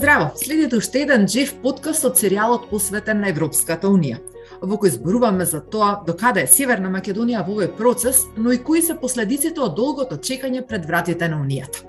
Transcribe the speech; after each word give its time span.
Здраво, 0.00 0.30
следите 0.36 0.76
уште 0.76 1.02
еден 1.04 1.26
жив 1.28 1.50
подкаст 1.60 2.06
од 2.08 2.14
серијалот 2.16 2.70
посветен 2.70 3.18
на 3.20 3.28
Европската 3.28 3.84
Унија. 3.92 4.16
Во 4.62 4.78
кој 4.80 4.94
зборуваме 4.94 5.44
за 5.44 5.58
тоа 5.60 5.90
докаде 6.06 6.46
е 6.46 6.48
Северна 6.48 6.88
Македонија 6.88 7.42
во 7.44 7.58
овој 7.58 7.68
процес, 7.76 8.22
но 8.38 8.54
и 8.54 8.60
кои 8.64 8.80
се 8.80 8.94
последиците 8.96 9.60
од 9.60 9.74
долгото 9.76 10.16
чекање 10.16 10.62
пред 10.70 10.86
вратите 10.88 11.28
на 11.28 11.42
Унијата. 11.44 11.84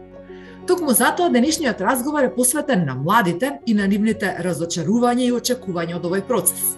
Токму 0.67 0.91
затоа 0.91 1.31
денешниот 1.31 1.79
разговор 1.79 2.27
е 2.27 2.33
посветен 2.35 2.83
на 2.85 2.97
младите 2.99 3.53
и 3.65 3.73
на 3.73 3.87
нивните 3.87 4.33
разочарувања 4.43 5.29
и 5.29 5.37
очекувања 5.37 5.95
од 6.01 6.09
овој 6.11 6.25
процес. 6.27 6.75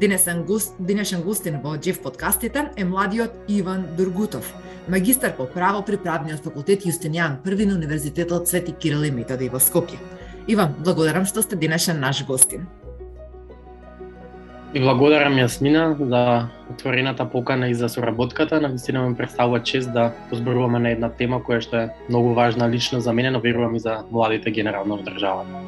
Денесен 0.00 0.42
гост, 0.50 0.74
денешен 0.80 1.22
гостин 1.22 1.60
во 1.62 1.76
Джеф 1.78 2.02
подкастите 2.02 2.64
е 2.76 2.84
младиот 2.84 3.46
Иван 3.46 3.86
Дургутов, 3.96 4.50
магистар 4.88 5.36
по 5.36 5.46
право 5.46 5.84
при 5.86 5.96
правниот 5.96 6.42
факултет 6.42 6.82
Јустинијан 6.90 7.38
први 7.44 7.70
на 7.70 7.78
Универзитетот 7.78 8.48
Свети 8.48 8.72
Кирил 8.72 9.04
и 9.04 9.14
Методи 9.14 9.48
во 9.48 9.62
Скопје. 9.62 10.21
Иван, 10.48 10.74
благодарам 10.78 11.26
што 11.26 11.42
сте 11.42 11.56
денешен 11.56 12.00
наш 12.00 12.24
гостин. 12.26 12.66
И 14.74 14.80
благодарам 14.80 15.36
Јасмина 15.36 15.98
за 16.00 16.48
отворената 16.72 17.26
покана 17.28 17.68
и 17.68 17.74
за 17.74 17.88
соработката. 17.88 18.60
На 18.60 18.68
вистина 18.68 19.08
ме 19.08 19.16
представува 19.16 19.62
чест 19.62 19.92
да 19.92 20.12
позборуваме 20.30 20.78
на 20.78 20.90
една 20.90 21.10
тема 21.12 21.42
која 21.44 21.60
што 21.60 21.76
е 21.76 21.90
многу 22.08 22.32
важна 22.34 22.68
лично 22.70 23.00
за 23.00 23.12
мене, 23.12 23.30
но 23.30 23.40
верувам 23.40 23.76
и 23.76 23.80
за 23.80 24.04
младите 24.10 24.50
генерално 24.50 24.96
во 24.96 25.04
државата. 25.04 25.60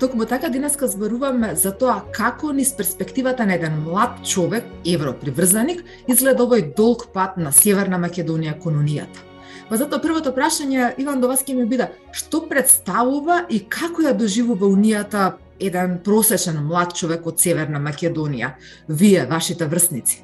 Токму 0.00 0.26
така 0.26 0.48
денеска 0.48 0.88
зборуваме 0.88 1.54
за 1.54 1.70
тоа 1.70 2.02
како 2.12 2.52
низ 2.52 2.74
перспективата 2.76 3.46
на 3.46 3.54
еден 3.54 3.78
млад 3.86 4.26
човек, 4.26 4.64
европриврзаник, 4.84 5.84
изгледа 6.08 6.42
овој 6.42 6.74
долг 6.74 7.06
пат 7.14 7.38
на 7.38 7.52
Северна 7.52 7.96
Македонија 8.02 8.58
кон 8.58 8.74
Унијата. 8.82 9.33
Па 9.68 9.78
затоа 9.80 10.02
првото 10.02 10.34
прашање, 10.36 10.92
Иван, 11.00 11.20
до 11.20 11.30
вас 11.30 11.44
ќе 11.44 11.56
ми 11.56 11.64
биде, 11.68 11.88
што 12.12 12.42
представува 12.48 13.44
и 13.48 13.62
како 13.68 14.04
ја 14.04 14.12
доживува 14.16 14.68
Унијата 14.68 15.34
еден 15.60 15.98
просечен 16.04 16.58
млад 16.66 16.94
човек 16.98 17.26
од 17.26 17.40
Северна 17.40 17.80
Македонија, 17.80 18.54
вие, 18.88 19.24
вашите 19.30 19.66
врсници? 19.70 20.22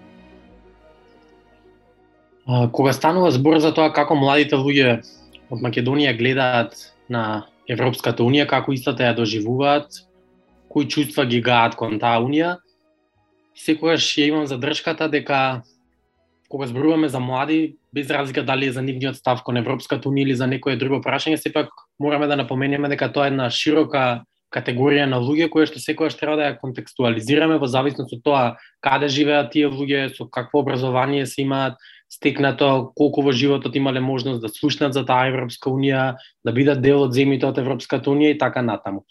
Кога 2.47 2.93
станува 2.93 3.31
збор 3.31 3.61
за 3.63 3.71
тоа 3.75 3.93
како 3.95 4.17
младите 4.19 4.59
луѓе 4.59 5.01
од 5.51 5.63
Македонија 5.63 6.17
гледаат 6.19 6.75
на 7.09 7.47
Европската 7.71 8.25
Унија, 8.27 8.49
како 8.51 8.75
истата 8.75 9.07
ја 9.07 9.15
доживуваат, 9.15 10.03
кои 10.71 10.89
чувства 10.89 11.25
ги 11.27 11.41
гаат 11.43 11.77
кон 11.79 11.99
таа 12.03 12.19
Унија, 12.23 12.59
секогаш 13.55 14.07
ја 14.19 14.31
имам 14.31 14.47
задршката 14.51 15.09
дека 15.09 15.63
кога 16.51 16.67
зборуваме 16.67 17.09
за 17.09 17.21
млади, 17.21 17.77
без 17.93 18.11
разлика 18.11 18.45
дали 18.45 18.67
е 18.67 18.73
за 18.73 18.83
нивниот 18.83 19.17
став 19.17 19.43
кон 19.45 19.57
Европската 19.57 20.09
унија 20.09 20.23
или 20.23 20.35
за 20.35 20.47
некое 20.47 20.77
друго 20.77 21.01
прашање, 21.03 21.37
сепак 21.37 21.71
мораме 21.99 22.27
да 22.27 22.37
напоменеме 22.37 22.89
дека 22.89 23.13
тоа 23.13 23.27
е 23.27 23.33
една 23.35 23.51
широка 23.51 24.23
категорија 24.51 25.07
на 25.07 25.21
луѓе 25.23 25.49
која 25.51 25.69
што 25.71 25.79
секогаш 25.79 26.17
треба 26.19 26.37
да 26.37 26.51
ја 26.51 26.59
контекстуализираме 26.59 27.59
во 27.63 27.67
зависност 27.71 28.13
од 28.15 28.23
тоа 28.27 28.45
каде 28.83 29.09
живеат 29.09 29.53
тие 29.55 29.71
луѓе, 29.71 30.11
со 30.15 30.27
какво 30.27 30.63
образование 30.63 31.27
се 31.27 31.43
имаат, 31.43 31.79
стекнато, 32.11 32.91
колку 32.99 33.23
во 33.23 33.33
животот 33.33 33.77
имале 33.77 34.01
можност 34.01 34.43
да 34.43 34.49
слушнат 34.49 34.95
за 34.95 35.05
таа 35.07 35.31
Европска 35.31 35.71
унија, 35.71 36.19
да 36.45 36.53
бидат 36.53 36.83
дел 36.83 37.07
од 37.07 37.15
земјите 37.15 37.47
од 37.47 37.59
Европската 37.63 38.11
унија 38.11 38.35
и 38.35 38.39
така 38.39 38.63
натаму. 38.63 39.07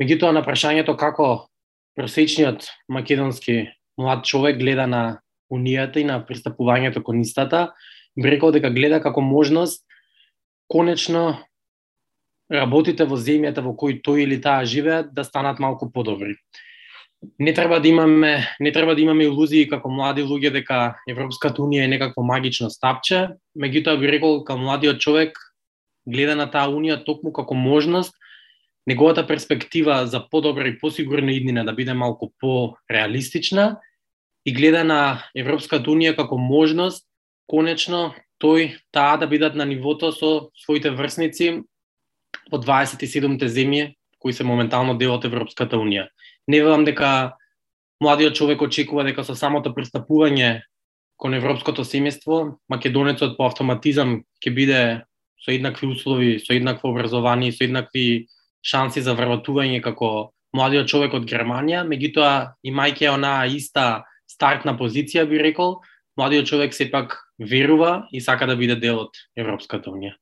Меѓутоа 0.00 0.32
на 0.32 0.40
прашањето 0.42 0.96
како 0.96 1.48
просечниот 1.96 2.64
македонски 2.88 3.68
млад 4.00 4.24
човек 4.24 4.56
гледа 4.56 4.86
на 4.88 5.20
унијата 5.52 6.00
и 6.00 6.08
на 6.08 6.22
пристапувањето 6.24 7.02
кон 7.04 7.20
истата, 7.20 7.74
би 8.16 8.30
рекол 8.30 8.52
дека 8.52 8.70
гледа 8.70 9.00
како 9.00 9.20
можност 9.20 9.84
конечно 10.70 11.42
работите 12.52 13.04
во 13.08 13.16
земјата 13.16 13.64
во 13.64 13.72
кој 13.76 14.00
тој 14.04 14.24
или 14.26 14.40
таа 14.40 14.64
живеат 14.68 15.12
да 15.14 15.24
станат 15.24 15.58
малку 15.58 15.90
подобри. 15.92 16.36
Не 17.38 17.54
треба 17.54 17.78
да 17.80 17.88
имаме 17.88 18.48
не 18.60 18.72
треба 18.72 18.94
да 18.94 19.00
имаме 19.00 19.24
илузии 19.24 19.68
како 19.68 19.88
млади 19.88 20.22
луѓе 20.22 20.50
дека 20.52 20.96
Европската 21.08 21.62
унија 21.62 21.84
е 21.84 21.88
некакво 21.88 22.22
магично 22.22 22.70
стапче, 22.70 23.28
меѓутоа 23.56 24.00
би 24.00 24.10
рекол 24.10 24.42
како 24.44 24.58
младиот 24.58 25.00
човек 25.00 25.38
гледа 26.06 26.34
на 26.36 26.50
таа 26.50 26.68
унија 26.68 27.04
токму 27.06 27.32
како 27.32 27.54
можност 27.54 28.12
неговата 28.86 29.26
перспектива 29.26 30.06
за 30.06 30.28
подобра 30.30 30.68
и 30.68 30.78
посигурна 30.78 31.32
иднина 31.32 31.64
да 31.64 31.72
биде 31.72 31.94
малку 31.94 32.32
пореалистична 32.40 33.78
и 34.46 34.52
гледа 34.52 34.84
на 34.84 35.22
Европската 35.36 35.90
Унија 35.90 36.16
како 36.16 36.38
можност 36.38 37.06
конечно 37.50 38.14
тој 38.42 38.78
таа 38.90 39.16
да 39.16 39.26
бидат 39.26 39.54
на 39.54 39.64
нивото 39.64 40.12
со 40.12 40.50
своите 40.58 40.90
врсници 40.90 41.62
по 42.50 42.58
27-те 42.58 43.48
земји 43.48 43.94
кои 44.18 44.32
се 44.32 44.44
моментално 44.44 44.94
дел 44.98 45.14
од 45.14 45.24
Европската 45.24 45.76
Унија. 45.76 46.08
Не 46.48 46.62
велам 46.62 46.84
дека 46.84 47.38
младиот 48.02 48.34
човек 48.34 48.62
очекува 48.62 49.04
дека 49.06 49.24
со 49.24 49.34
самото 49.34 49.74
пристапување 49.74 50.62
кон 51.16 51.34
европското 51.34 51.84
семејство, 51.86 52.58
македонецот 52.70 53.36
по 53.38 53.46
автоматизам 53.46 54.22
ќе 54.42 54.54
биде 54.54 54.82
со 55.42 55.50
еднакви 55.54 55.86
услови, 55.90 56.38
со 56.42 56.54
еднакво 56.54 56.90
образование, 56.90 57.52
со 57.52 57.64
еднакви 57.66 58.26
шанси 58.62 59.02
за 59.02 59.14
вработување 59.14 59.82
како 59.82 60.32
младиот 60.54 60.90
човек 60.90 61.14
од 61.14 61.26
Германија, 61.26 61.82
меѓутоа 61.86 62.58
имајќи 62.66 63.10
онаа 63.10 63.46
иста 63.46 64.04
стартна 64.30 64.74
позиција, 64.78 65.26
би 65.26 65.38
рекол, 65.42 65.80
младиот 66.16 66.46
човек 66.46 66.74
сепак 66.74 67.16
верува 67.38 68.08
и 68.12 68.20
сака 68.20 68.46
да 68.46 68.56
биде 68.56 68.76
дел 68.76 69.06
од 69.06 69.16
Европската 69.36 69.90
Унија. 69.90 70.16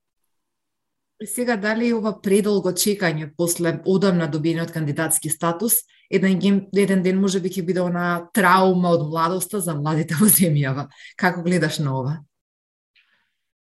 Сега, 1.21 1.55
дали 1.55 1.91
ова 1.93 2.15
предолго 2.21 2.71
чекање 2.73 3.29
после 3.37 3.75
одамна 3.85 4.25
добиениот 4.27 4.71
кандидатски 4.73 5.29
статус, 5.29 5.83
еден, 6.09 6.39
еден 6.73 7.03
ден 7.03 7.19
може 7.21 7.39
би 7.39 7.49
ќе 7.49 7.65
биде 7.65 7.83
она 7.83 8.25
траума 8.33 8.95
од 8.97 9.05
младоста 9.05 9.61
за 9.61 9.75
младите 9.77 10.17
во 10.17 10.25
земјава. 10.25 10.87
Како 11.17 11.43
гледаш 11.45 11.77
на 11.79 11.93
ова? 11.99 12.15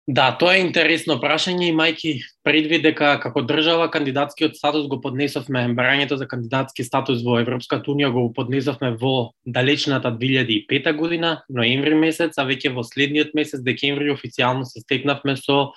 Да, 0.08 0.32
тоа 0.34 0.56
е 0.58 0.64
интересно 0.64 1.20
прашање, 1.22 1.68
имајќи 1.70 2.12
предвид 2.44 2.82
дека 2.82 3.12
како 3.22 3.44
држава 3.46 3.86
кандидатскиот 3.94 4.58
статус 4.58 4.88
го 4.90 4.98
поднесовме, 5.02 5.68
барањето 5.78 6.18
за 6.18 6.26
кандидатски 6.28 6.84
статус 6.84 7.22
во 7.22 7.38
Европската 7.38 7.92
Унија 7.94 8.10
го 8.10 8.24
поднесовме 8.34 8.96
во 8.98 9.30
далечната 9.46 10.10
2005 10.10 10.92
година, 10.98 11.36
ноември 11.54 11.94
месец, 12.02 12.42
а 12.42 12.48
веќе 12.50 12.74
во 12.74 12.82
следниот 12.82 13.38
месец, 13.38 13.62
декември, 13.62 14.10
официјално 14.10 14.66
се 14.66 14.82
стекнавме 14.82 15.38
со 15.38 15.70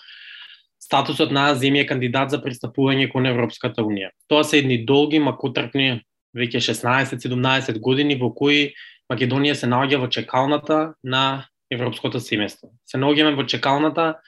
статусот 0.81 1.31
на 1.31 1.51
земја 1.53 1.85
кандидат 1.93 2.33
за 2.33 2.41
пристапување 2.41 3.12
кон 3.12 3.29
Европската 3.29 3.85
Унија. 3.85 4.09
Тоа 4.33 4.45
се 4.45 4.65
едни 4.65 4.81
долги, 4.89 5.21
макотрпни, 5.21 6.01
веќе 6.33 6.65
16-17 6.65 7.77
години 7.79 8.17
во 8.17 8.33
кои 8.33 8.73
Македонија 9.12 9.53
се 9.53 9.69
наоѓа 9.69 10.01
во 10.01 10.09
чекалната 10.09 10.95
на 11.05 11.45
европското 11.70 12.20
семејство. 12.20 12.70
Се 12.84 12.98
наоѓаме 12.98 13.36
во 13.36 13.47
чекалната 13.47 14.20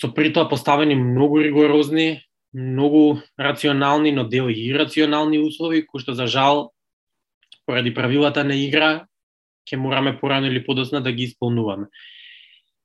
со 0.00 0.10
притоа 0.14 0.48
поставени 0.50 0.96
многу 0.98 1.40
ригорозни, 1.42 2.24
многу 2.52 3.20
рационални, 3.38 4.12
но 4.12 4.24
дел 4.24 4.48
и 4.48 4.68
ирационални 4.68 5.38
услови, 5.38 5.86
кои 5.86 6.00
што 6.00 6.14
за 6.14 6.26
жал 6.26 6.72
поради 7.66 7.94
правилата 7.94 8.44
на 8.44 8.54
игра 8.54 9.06
ќе 9.64 9.80
мораме 9.80 10.18
порано 10.18 10.46
или 10.46 10.64
подоцна 10.64 11.00
да 11.00 11.12
ги 11.12 11.24
исполнуваме. 11.24 11.86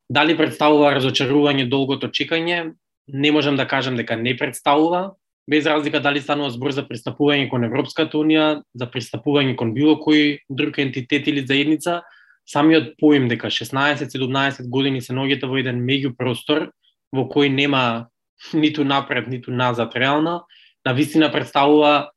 Дали 0.09 0.37
представува 0.37 0.93
разочарување 0.95 1.69
долгото 1.69 2.07
чекање? 2.09 2.73
Не 3.07 3.31
можам 3.31 3.57
да 3.57 3.67
кажам 3.67 3.97
дека 3.97 4.15
не 4.17 4.37
представува, 4.37 5.13
без 5.49 5.65
разлика 5.65 5.99
дали 5.99 6.21
станува 6.21 6.49
збор 6.53 6.71
за 6.71 6.85
пристапување 6.85 7.49
кон 7.49 7.65
Европската 7.65 8.17
Унија, 8.17 8.61
за 8.73 8.85
пристапување 8.85 9.55
кон 9.57 9.73
било 9.73 9.97
кој 9.97 10.39
друг 10.49 10.77
ентитет 10.77 11.27
или 11.27 11.45
заедница, 11.45 12.01
самиот 12.49 12.95
поим 12.97 13.27
дека 13.29 13.47
16-17 13.47 14.69
години 14.69 15.01
се 15.01 15.13
наоѓате 15.13 15.49
во 15.49 15.59
еден 15.61 15.83
меѓупростор 15.85 16.69
во 17.13 17.25
кој 17.29 17.53
нема 17.53 18.09
ниту 18.53 18.83
напред, 18.83 19.27
ниту 19.27 19.51
назад 19.51 19.95
реално, 19.95 20.45
на 20.85 20.93
вистина 20.93 21.31
представува 21.31 22.11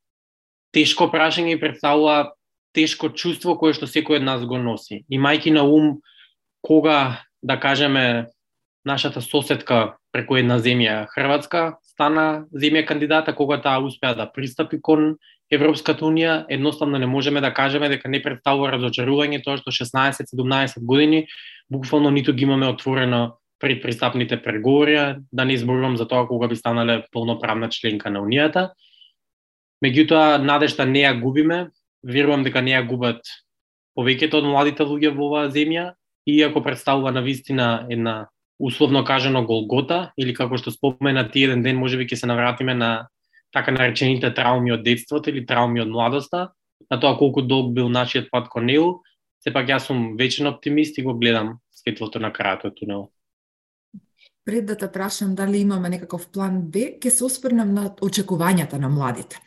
тешко 0.73 1.09
прашање 1.11 1.53
и 1.53 1.59
представува 1.59 2.33
тешко 2.73 3.09
чувство 3.09 3.57
кое 3.59 3.75
што 3.77 3.85
секој 3.85 4.17
од 4.21 4.25
нас 4.25 4.45
го 4.49 4.57
носи. 4.57 5.03
Имајќи 5.11 5.53
на 5.53 5.63
ум 5.63 5.99
кога, 6.61 7.21
да 7.43 7.59
кажеме, 7.59 8.31
нашата 8.85 9.21
соседка 9.21 9.97
преку 10.11 10.35
една 10.37 10.57
земја 10.59 11.05
Хрватска 11.13 11.77
стана 11.83 12.45
земја 12.53 12.85
кандидата, 12.87 13.35
кога 13.35 13.61
таа 13.61 13.83
успеа 13.83 14.15
да 14.15 14.31
пристапи 14.31 14.81
кон 14.81 15.15
Европската 15.53 16.05
Унија, 16.05 16.45
едноставно 16.49 16.99
не 16.99 17.07
можеме 17.07 17.41
да 17.41 17.53
кажеме 17.53 17.89
дека 17.89 18.09
не 18.09 18.21
представува 18.23 18.71
разочарување 18.73 19.43
тоа 19.43 19.57
што 19.61 19.71
16-17 19.71 20.81
години 20.81 21.27
буквално 21.71 22.11
ниту 22.11 22.33
ги 22.33 22.43
имаме 22.43 22.67
отворено 22.67 23.37
пред 23.59 23.81
пристапните 23.81 24.41
преговори, 24.41 25.15
да 25.31 25.45
не 25.45 25.53
изборувам 25.53 25.97
за 25.97 26.07
тоа 26.07 26.27
кога 26.27 26.47
би 26.47 26.55
станале 26.55 27.05
полноправна 27.11 27.69
членка 27.69 28.09
на 28.09 28.19
Унијата. 28.19 28.71
Меѓутоа, 29.83 30.41
надежта 30.43 30.85
не 30.85 31.05
ја 31.05 31.15
губиме, 31.21 31.69
верувам 32.03 32.43
дека 32.43 32.61
не 32.61 32.75
ја 32.75 32.83
губат 32.87 33.23
повеќето 33.95 34.41
од 34.41 34.49
младите 34.49 34.83
луѓе 34.83 35.13
во 35.15 35.29
оваа 35.29 35.49
земја, 35.53 35.93
иако 36.27 36.63
представува 36.63 37.11
на 37.11 37.21
вистина 37.21 37.85
една 37.89 38.27
условно 38.59 39.03
кажано 39.03 39.45
Голгота, 39.45 40.13
или 40.17 40.33
како 40.33 40.57
што 40.57 40.71
спомена 40.71 41.25
ти 41.29 41.43
еден 41.43 41.63
ден, 41.63 41.77
може 41.77 41.97
би 41.97 42.07
ќе 42.07 42.15
се 42.15 42.29
навратиме 42.29 42.73
на 42.73 43.07
така 43.53 43.71
наречените 43.71 44.33
трауми 44.33 44.73
од 44.73 44.83
детството 44.83 45.29
или 45.29 45.45
трауми 45.45 45.81
од 45.81 45.91
младоста, 45.93 46.51
на 46.89 46.99
тоа 46.99 47.17
колку 47.17 47.41
долг 47.41 47.73
бил 47.73 47.89
нашиот 47.89 48.31
пат 48.31 48.49
кон 48.49 48.65
него, 48.65 49.03
сепак 49.43 49.69
јас 49.69 49.89
сум 49.89 50.15
вечен 50.17 50.47
оптимист 50.47 50.97
и 50.97 51.03
го 51.03 51.13
гледам 51.17 51.59
светлото 51.71 52.19
на 52.19 52.31
крајот 52.33 52.65
од 52.69 52.79
тунелот. 52.79 53.11
Пред 54.45 54.65
да 54.65 54.75
те 54.75 54.91
прашам 54.91 55.35
дали 55.35 55.61
имаме 55.63 55.89
некаков 55.89 56.27
план 56.27 56.61
Б, 56.67 56.97
ќе 56.99 57.09
се 57.09 57.23
оспрнам 57.23 57.73
на 57.73 57.89
очекувањата 58.01 58.79
на 58.79 58.89
младите. 58.89 59.39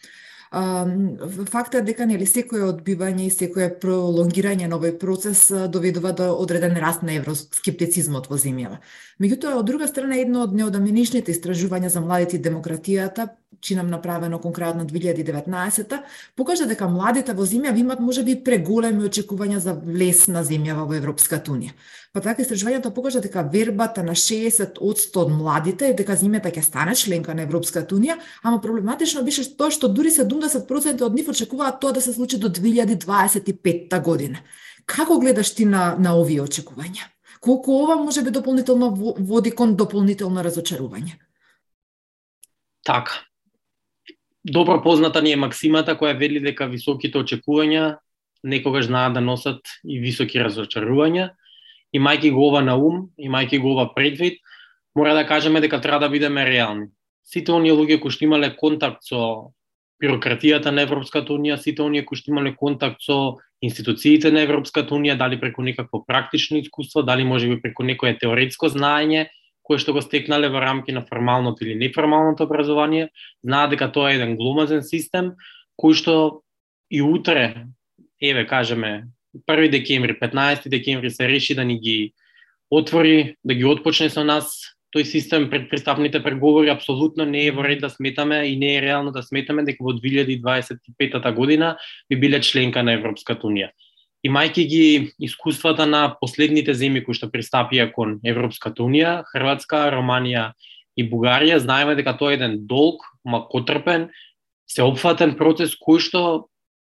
Фактот 1.51 1.85
дека 1.85 2.07
нели 2.07 2.25
секое 2.27 2.63
одбивање 2.65 3.27
и 3.27 3.35
секое 3.35 3.67
пролонгирање 3.83 4.69
на 4.71 4.79
овој 4.79 4.95
процес 4.97 5.51
доведува 5.69 6.15
до 6.17 6.31
одреден 6.39 6.79
раст 6.81 7.03
на 7.03 7.17
евроскептицизмот 7.19 8.31
во 8.31 8.39
земјава. 8.41 8.79
Меѓутоа, 9.21 9.59
од 9.59 9.67
друга 9.67 9.89
страна, 9.91 10.17
едно 10.23 10.47
од 10.47 10.55
неодамнешните 10.55 11.35
истражувања 11.35 11.91
за 11.93 12.01
младите 12.01 12.39
и 12.39 12.45
демократијата, 12.47 13.35
чинам 13.61 13.87
направено 13.87 14.39
конкретно 14.39 14.85
2019 14.85 15.99
покажа 16.37 16.67
дека 16.67 16.89
младите 16.89 17.35
во 17.35 17.47
земјава 17.47 17.79
имат 17.79 18.01
можеби 18.01 18.37
преголеми 18.45 19.09
очекувања 19.09 19.59
за 19.59 19.75
влез 19.75 20.27
на 20.29 20.45
земјава 20.45 20.87
во 20.87 20.95
Европската 20.95 21.51
унија. 21.53 21.73
Па 22.13 22.21
така 22.21 22.43
истражувањето 22.43 22.95
покажа 22.95 23.21
дека 23.21 23.43
вербата 23.43 24.03
на 24.03 24.15
60% 24.17 25.19
од 25.21 25.33
младите 25.33 25.91
е 25.91 25.97
дека 25.97 26.17
земјата 26.17 26.53
ќе 26.53 26.63
стане 26.63 26.95
членка 26.95 27.35
на 27.35 27.43
Европската 27.43 27.95
унија, 27.95 28.17
ама 28.43 28.61
проблематично 28.61 29.25
беше 29.25 29.45
тоа 29.57 29.71
што 29.71 29.89
дури 29.89 30.11
70% 30.11 31.03
од 31.03 31.15
нив 31.15 31.29
очекуваат 31.29 31.81
тоа 31.81 31.93
да 31.93 32.01
се 32.01 32.13
случи 32.13 32.39
до 32.39 32.49
2025 32.49 34.01
година. 34.03 34.41
Како 34.87 35.19
гледаш 35.19 35.55
ти 35.55 35.65
на, 35.67 35.97
на 35.99 36.15
овие 36.17 36.41
очекувања? 36.41 37.11
Колку 37.41 37.83
ова 37.83 37.97
може 37.97 38.23
би 38.23 38.31
дополнително 38.31 38.91
води 39.19 39.51
кон 39.51 39.77
дополнително 39.77 40.43
разочарување? 40.43 41.19
Така. 42.87 43.27
Добро 44.49 44.83
позната 44.83 45.23
ни 45.23 45.33
е 45.33 45.37
максимата 45.43 45.97
која 45.99 46.15
вели 46.15 46.39
дека 46.39 46.69
високите 46.71 47.19
очекувања 47.19 47.97
некогаш 48.47 48.87
знаат 48.87 49.17
да 49.19 49.21
носат 49.21 49.59
и 49.83 49.99
високи 49.99 50.39
разочарувања 50.39 51.33
имајќи 51.97 52.31
го 52.31 52.45
ова 52.47 52.61
на 52.63 52.77
ум, 52.79 53.09
имајќи 53.19 53.59
го 53.59 53.73
ова 53.75 53.89
предвид, 53.95 54.39
мора 54.95 55.15
да 55.15 55.27
кажеме 55.27 55.61
дека 55.61 55.81
треба 55.81 56.07
да 56.07 56.09
бидеме 56.09 56.45
реални. 56.47 56.87
Сите 57.25 57.53
оние 57.53 57.75
луѓе 57.75 57.99
кои 57.99 58.15
што 58.15 58.25
имале 58.25 58.53
контакт 58.55 59.03
со 59.03 59.51
бюрократијата 60.03 60.71
на 60.71 60.87
Европската 60.87 61.33
унија, 61.33 61.59
сите 61.59 61.83
оние 61.83 62.05
кои 62.07 62.15
што 62.15 62.31
имале 62.31 62.55
контакт 62.55 63.03
со 63.03 63.39
институциите 63.61 64.31
на 64.31 64.47
Европската 64.47 64.95
унија, 64.95 65.17
дали 65.19 65.41
преку 65.41 65.63
некакво 65.63 66.05
практично 66.07 66.63
искуство, 66.63 67.03
дали 67.03 67.25
можеби 67.25 67.59
преку 67.63 67.83
некое 67.83 68.15
теоретско 68.15 68.71
знаење, 68.71 69.27
кои 69.67 69.83
што 69.83 69.93
го 69.93 70.03
стекнале 70.03 70.49
во 70.49 70.63
рамки 70.63 70.95
на 70.95 71.03
формалното 71.03 71.67
или 71.67 71.75
неформалното 71.75 72.47
образование, 72.47 73.11
знаат 73.43 73.75
дека 73.75 73.91
тоа 73.91 74.13
е 74.13 74.21
еден 74.21 74.37
гломазен 74.39 74.87
систем 74.87 75.35
кој 75.75 75.99
што 75.99 76.15
и 76.91 77.03
утре, 77.03 77.67
еве 78.23 78.47
кажеме, 78.47 79.11
1 79.35 79.71
декември, 79.71 80.15
15 80.15 80.69
декември 80.71 81.11
се 81.11 81.29
реши 81.29 81.55
да 81.55 81.65
ни 81.65 81.81
ги 81.81 82.15
отвори, 82.71 83.37
да 83.45 83.55
ги 83.55 83.65
отпочне 83.65 84.09
со 84.11 84.25
нас 84.25 84.77
тој 84.95 85.05
систем 85.05 85.51
пред 85.51 85.69
пристапните 85.71 86.23
преговори 86.23 86.71
апсолутно 86.71 87.27
не 87.27 87.47
е 87.47 87.53
во 87.53 87.65
ред 87.65 87.83
да 87.83 87.91
сметаме 87.91 88.47
и 88.47 88.57
не 88.57 88.77
е 88.77 88.83
реално 88.83 89.13
да 89.13 89.23
сметаме 89.23 89.67
дека 89.67 89.85
во 89.85 89.93
2025 89.93 91.35
година 91.35 91.77
би 92.09 92.17
биле 92.17 92.41
членка 92.41 92.83
на 92.83 92.95
Европската 92.95 93.47
унија. 93.47 93.75
Имајќи 94.27 94.63
ги 94.67 94.87
искуствата 95.23 95.87
на 95.87 96.09
последните 96.21 96.75
земји 96.75 97.05
кои 97.07 97.15
што 97.15 97.29
пристапија 97.31 97.91
кон 97.95 98.17
Европската 98.27 98.83
унија, 98.83 99.21
Хрватска, 99.31 99.87
Романија 99.95 100.51
и 100.97 101.05
Бугарија, 101.07 101.61
знаеме 101.63 101.95
дека 101.99 102.17
тоа 102.17 102.33
е 102.33 102.39
еден 102.41 102.59
долг, 102.67 103.05
макотрпен, 103.25 104.09
сеопфатен 104.67 105.37
процес 105.39 105.77
кој 105.79 106.03
што 106.03 106.23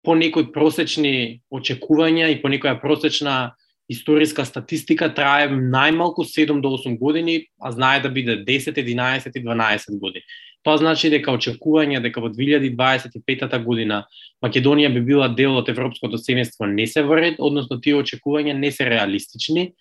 по 0.03 0.15
некои 0.17 0.51
просечни 0.53 1.41
очекувања 1.53 2.29
и 2.33 2.39
по 2.41 2.49
некоја 2.51 2.77
просечна 2.81 3.55
историска 3.91 4.45
статистика 4.45 5.09
трае 5.13 5.49
најмалку 5.51 6.25
7 6.27 6.61
до 6.61 6.75
8 6.77 6.97
години, 6.99 7.47
а 7.59 7.71
знае 7.71 7.99
да 8.01 8.09
биде 8.09 8.37
10, 8.45 8.77
11 8.77 9.31
и 9.35 9.43
12 9.43 9.99
години. 9.99 10.23
Тоа 10.61 10.77
значи 10.77 11.09
дека 11.09 11.33
очекување 11.33 12.01
дека 12.03 12.21
во 12.21 12.29
2025 12.29 13.63
година 13.65 14.03
Македонија 14.45 14.91
би 14.93 15.01
била 15.01 15.27
дел 15.27 15.57
од 15.57 15.69
европското 15.69 16.19
семејство 16.21 16.69
не 16.69 16.85
се 16.87 17.01
во 17.01 17.17
ред, 17.17 17.39
односно 17.39 17.79
тие 17.81 17.97
очекувања 17.97 18.53
не 18.53 18.71
се 18.71 18.85
реалистични. 18.85 19.71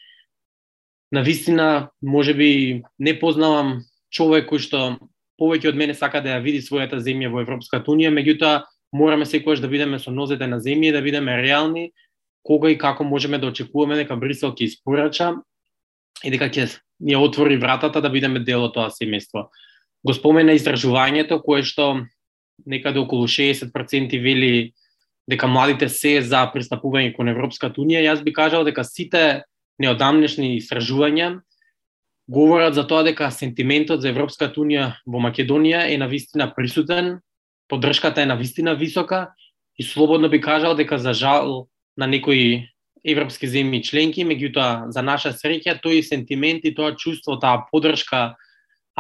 На 1.13 1.21
вистина, 1.21 1.91
може 2.03 2.35
би 2.35 2.83
не 2.99 3.19
познавам 3.19 3.81
човек 4.11 4.49
кој 4.49 4.63
што 4.65 4.83
повеќе 5.41 5.73
од 5.73 5.77
мене 5.77 5.95
сака 5.95 6.21
да 6.21 6.37
ја 6.37 6.45
види 6.45 6.61
својата 6.65 7.01
земја 7.01 7.33
во 7.33 7.43
Европската 7.45 7.91
унија, 7.91 8.13
меѓутоа 8.13 8.65
мораме 8.93 9.27
секогаш 9.27 9.61
да 9.61 9.69
бидеме 9.69 9.99
со 9.99 10.11
нозете 10.11 10.47
на 10.47 10.61
земја 10.61 10.91
и 10.91 10.97
да 10.97 11.03
бидеме 11.03 11.37
реални 11.43 11.91
кога 12.43 12.71
и 12.71 12.79
како 12.79 13.05
можеме 13.05 13.39
да 13.39 13.51
очекуваме 13.53 13.97
дека 14.01 14.17
Брисел 14.17 14.53
ќе 14.53 14.69
испорача 14.69 15.35
и 16.25 16.31
дека 16.31 16.49
ќе 16.49 16.69
ни 17.01 17.17
отвори 17.17 17.57
вратата 17.57 18.01
да 18.01 18.09
бидеме 18.09 18.41
дел 18.41 18.65
од 18.65 18.75
тоа 18.75 18.89
семејство. 18.93 19.49
Го 20.05 20.15
спомена 20.17 20.55
истражувањето 20.57 21.41
кое 21.45 21.63
што 21.63 22.07
некаде 22.67 23.01
околу 23.01 23.29
60% 23.29 24.17
вели 24.23 24.73
дека 25.29 25.47
младите 25.47 25.89
се 25.89 26.21
за 26.23 26.47
пристапување 26.55 27.15
кон 27.17 27.29
Европската 27.29 27.81
унија, 27.81 28.03
јас 28.03 28.25
би 28.25 28.33
кажал 28.33 28.65
дека 28.65 28.85
сите 28.85 29.45
неодамнешни 29.79 30.57
истражувања 30.59 31.41
говорат 32.31 32.75
за 32.75 32.87
тоа 32.87 33.03
дека 33.03 33.31
сентиментот 33.31 34.03
за 34.03 34.11
Европската 34.13 34.61
унија 34.63 34.93
во 35.07 35.21
Македонија 35.23 35.89
е 35.91 35.99
навистина 35.99 36.51
присутен 36.55 37.19
поддршката 37.69 38.23
е 38.23 38.27
на 38.27 38.37
вистина 38.37 38.75
висока 38.75 39.33
и 39.79 39.83
слободно 39.83 40.29
би 40.29 40.41
кажал 40.41 40.75
дека 40.75 40.99
за 40.99 41.13
жал 41.13 41.69
на 41.97 42.07
некои 42.07 42.69
европски 43.05 43.49
земји 43.49 43.83
членки, 43.83 44.25
меѓутоа 44.25 44.91
за 44.93 45.03
наша 45.03 45.33
среќа 45.33 45.81
тој 45.81 46.03
сентимент 46.03 46.65
и 46.65 46.75
тоа 46.75 46.95
чувство, 46.97 47.39
таа 47.41 47.67
поддршка 47.71 48.37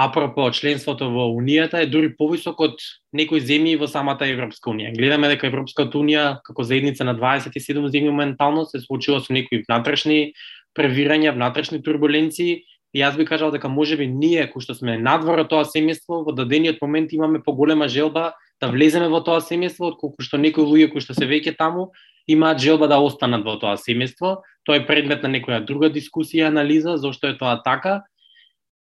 апропо 0.04 0.50
членството 0.50 1.10
во 1.10 1.28
Унијата 1.34 1.82
е 1.82 1.90
дури 1.90 2.12
повисок 2.16 2.60
од 2.60 2.80
некои 3.12 3.40
земји 3.40 3.76
во 3.80 3.88
самата 3.90 4.28
Европска 4.30 4.70
Унија. 4.70 4.94
Гледаме 4.96 5.28
дека 5.32 5.48
Европската 5.50 5.98
Унија 5.98 6.40
како 6.46 6.64
заедница 6.64 7.04
на 7.04 7.14
27 7.18 7.86
земји 7.90 8.10
моментално 8.10 8.64
се 8.64 8.80
случила 8.80 9.20
со 9.20 9.32
некои 9.32 9.64
внатрешни 9.66 10.32
превирања, 10.78 11.34
внатрешни 11.34 11.82
турбуленции 11.82 12.62
И 12.92 12.98
јас 12.98 13.14
би 13.16 13.24
кажал 13.24 13.52
дека 13.54 13.68
можеби 13.70 14.06
ние 14.10 14.48
кои 14.50 14.62
што 14.62 14.74
сме 14.74 14.96
надвор 14.98 15.44
од 15.44 15.50
тоа 15.50 15.62
семејство 15.62 16.24
во 16.26 16.34
дадениот 16.34 16.80
момент 16.82 17.12
имаме 17.14 17.38
поголема 17.42 17.86
желба 17.88 18.32
да 18.60 18.66
влеземе 18.68 19.06
во 19.08 19.20
тоа 19.22 19.38
семејство, 19.38 19.94
отколку 19.94 20.26
што 20.26 20.38
некои 20.42 20.66
луѓе 20.66 20.90
кои 20.90 21.00
што 21.00 21.14
се 21.14 21.28
веќе 21.30 21.54
таму 21.56 21.92
имаат 22.26 22.58
желба 22.58 22.88
да 22.90 22.98
останат 22.98 23.46
во 23.46 23.56
тоа 23.62 23.76
семејство. 23.78 24.42
Тоа 24.66 24.82
е 24.82 24.86
предмет 24.86 25.22
на 25.22 25.30
некоја 25.30 25.62
друга 25.64 25.90
дискусија 25.90 26.50
анализа 26.50 26.98
зошто 26.98 27.30
е 27.30 27.38
тоа 27.38 27.60
така. 27.62 28.02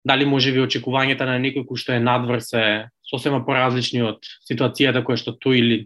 Дали 0.07 0.25
може 0.25 0.53
би 0.55 0.63
очекувањата 0.63 1.25
на 1.27 1.35
некој 1.41 1.65
кој 1.67 1.79
што 1.81 1.95
е 1.95 2.03
надвор 2.03 2.39
се 2.39 2.87
сосема 3.03 3.41
поразлични 3.45 4.03
од 4.07 4.23
ситуацијата 4.47 5.03
која 5.03 5.19
што 5.19 5.33
тој 5.35 5.59
или 5.59 5.77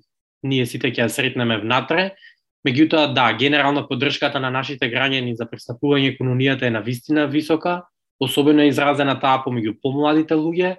ние 0.46 0.66
сите 0.66 0.92
ќе 0.92 1.06
ја 1.06 1.10
сретнеме 1.10 1.58
внатре. 1.62 2.12
Меѓутоа, 2.68 3.14
да, 3.16 3.32
генерална 3.34 3.88
поддршката 3.88 4.40
на 4.40 4.52
нашите 4.54 4.90
граѓани 4.92 5.34
за 5.34 5.48
пристапување 5.50 6.14
кон 6.18 6.30
Унијата 6.36 6.70
е 6.70 6.76
на 6.76 6.84
вистина 6.86 7.26
висока, 7.26 7.82
особено 8.22 8.68
изразена 8.70 9.18
таа 9.20 9.42
помеѓу 9.42 9.80
помладите 9.82 10.38
луѓе 10.38 10.76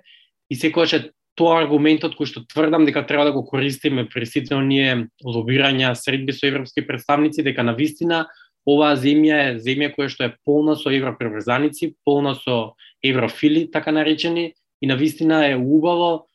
и 0.50 0.54
секогаш 0.54 0.92
е 0.94 1.02
тоа 1.34 1.62
аргументот 1.64 2.14
кој 2.14 2.28
што 2.28 2.44
тврдам 2.46 2.86
дека 2.86 3.02
треба 3.08 3.24
да 3.24 3.32
го 3.34 3.42
користиме 3.42 4.04
при 4.06 4.28
сите 4.28 4.54
оние 4.54 5.08
лобирања 5.24 5.94
средби 5.98 6.32
со 6.36 6.46
европски 6.46 6.86
представници, 6.86 7.42
дека 7.42 7.64
на 7.66 7.74
вистина 7.74 8.26
оваа 8.68 8.94
земја 8.94 9.38
е 9.48 9.58
земја 9.58 9.90
која 9.96 10.12
што 10.12 10.28
е 10.28 10.36
полна 10.44 10.76
со 10.76 10.92
европреврзаници, 10.92 11.94
полна 12.04 12.36
со 12.38 12.76
еврофили, 13.04 13.70
така 13.70 13.92
наречени, 13.92 14.54
и 14.82 14.86
на 14.86 14.96
вистина 14.96 15.46
е 15.46 15.56
убаво 15.56 16.26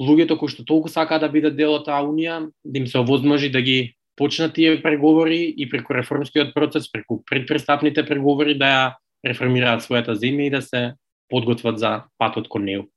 луѓето 0.00 0.38
кои 0.38 0.48
што 0.48 0.64
толку 0.64 0.88
сакаат 0.88 1.20
да 1.20 1.28
бидат 1.28 1.56
дел 1.56 1.74
од 1.76 1.86
таа 1.88 2.04
унија, 2.04 2.48
да 2.64 2.78
им 2.78 2.86
се 2.86 2.98
овозможи 2.98 3.50
да 3.50 3.60
ги 3.62 3.94
почнат 4.16 4.54
тие 4.54 4.80
преговори 4.82 5.54
и 5.56 5.68
преку 5.68 5.94
реформскиот 5.94 6.54
процес, 6.54 6.92
преку 6.92 7.22
предпрестапните 7.24 8.06
преговори 8.06 8.56
да 8.58 8.70
ја 8.72 8.86
реформираат 9.26 9.84
својата 9.84 10.16
земја 10.16 10.48
и 10.48 10.50
да 10.50 10.62
се 10.62 10.80
подготват 11.28 11.78
за 11.78 12.04
патот 12.18 12.48
кон 12.48 12.64
неу 12.64 12.88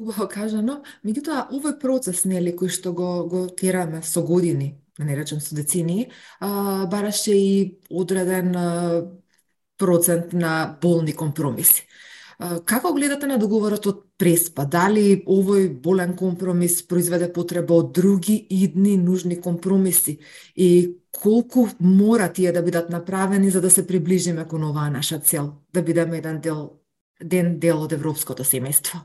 убаво 0.00 0.28
кажано, 0.30 0.82
меѓутоа 1.06 1.48
овој 1.54 1.78
процес 1.80 2.24
нели 2.28 2.54
кој 2.56 2.72
што 2.72 2.92
го 2.96 3.26
го 3.28 3.46
тераме 3.48 4.02
со 4.02 4.22
години, 4.22 4.78
да 4.98 5.04
не 5.04 5.16
речем 5.16 5.40
со 5.40 5.54
децени, 5.54 6.10
а, 6.40 6.86
бараше 6.86 7.34
и 7.36 7.78
одреден 7.90 8.56
а, 8.56 9.04
процент 9.78 10.32
на 10.32 10.78
болни 10.82 11.14
компромиси. 11.16 11.86
Како 12.38 12.92
гледате 12.94 13.26
на 13.26 13.34
договорот 13.38 13.86
од 13.90 14.04
Преспа? 14.18 14.62
Дали 14.62 15.24
овој 15.26 15.72
болен 15.82 16.14
компромис 16.16 16.84
произведе 16.86 17.26
потреба 17.34 17.74
од 17.74 17.90
други 17.94 18.36
идни 18.50 18.96
нужни 18.96 19.40
компромиси 19.42 20.18
и 20.54 20.68
колку 21.10 21.66
мора 21.80 22.28
тие 22.32 22.52
да 22.52 22.62
бидат 22.62 22.90
направени 22.90 23.50
за 23.50 23.60
да 23.60 23.70
се 23.70 23.86
приближиме 23.86 24.46
кон 24.46 24.64
оваа 24.70 24.90
наша 24.90 25.18
цел, 25.18 25.52
да 25.74 25.82
бидеме 25.82 26.18
еден 26.18 26.40
дел 26.40 26.78
ден 27.20 27.58
дел 27.58 27.82
од 27.82 27.92
европското 27.92 28.46
семејство? 28.46 29.02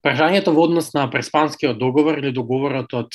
Прашањето 0.00 0.54
во 0.56 0.64
однос 0.64 0.94
на 0.94 1.08
Преспанскиот 1.10 1.76
договор 1.76 2.16
или 2.16 2.32
договорот 2.32 2.94
од 2.94 3.12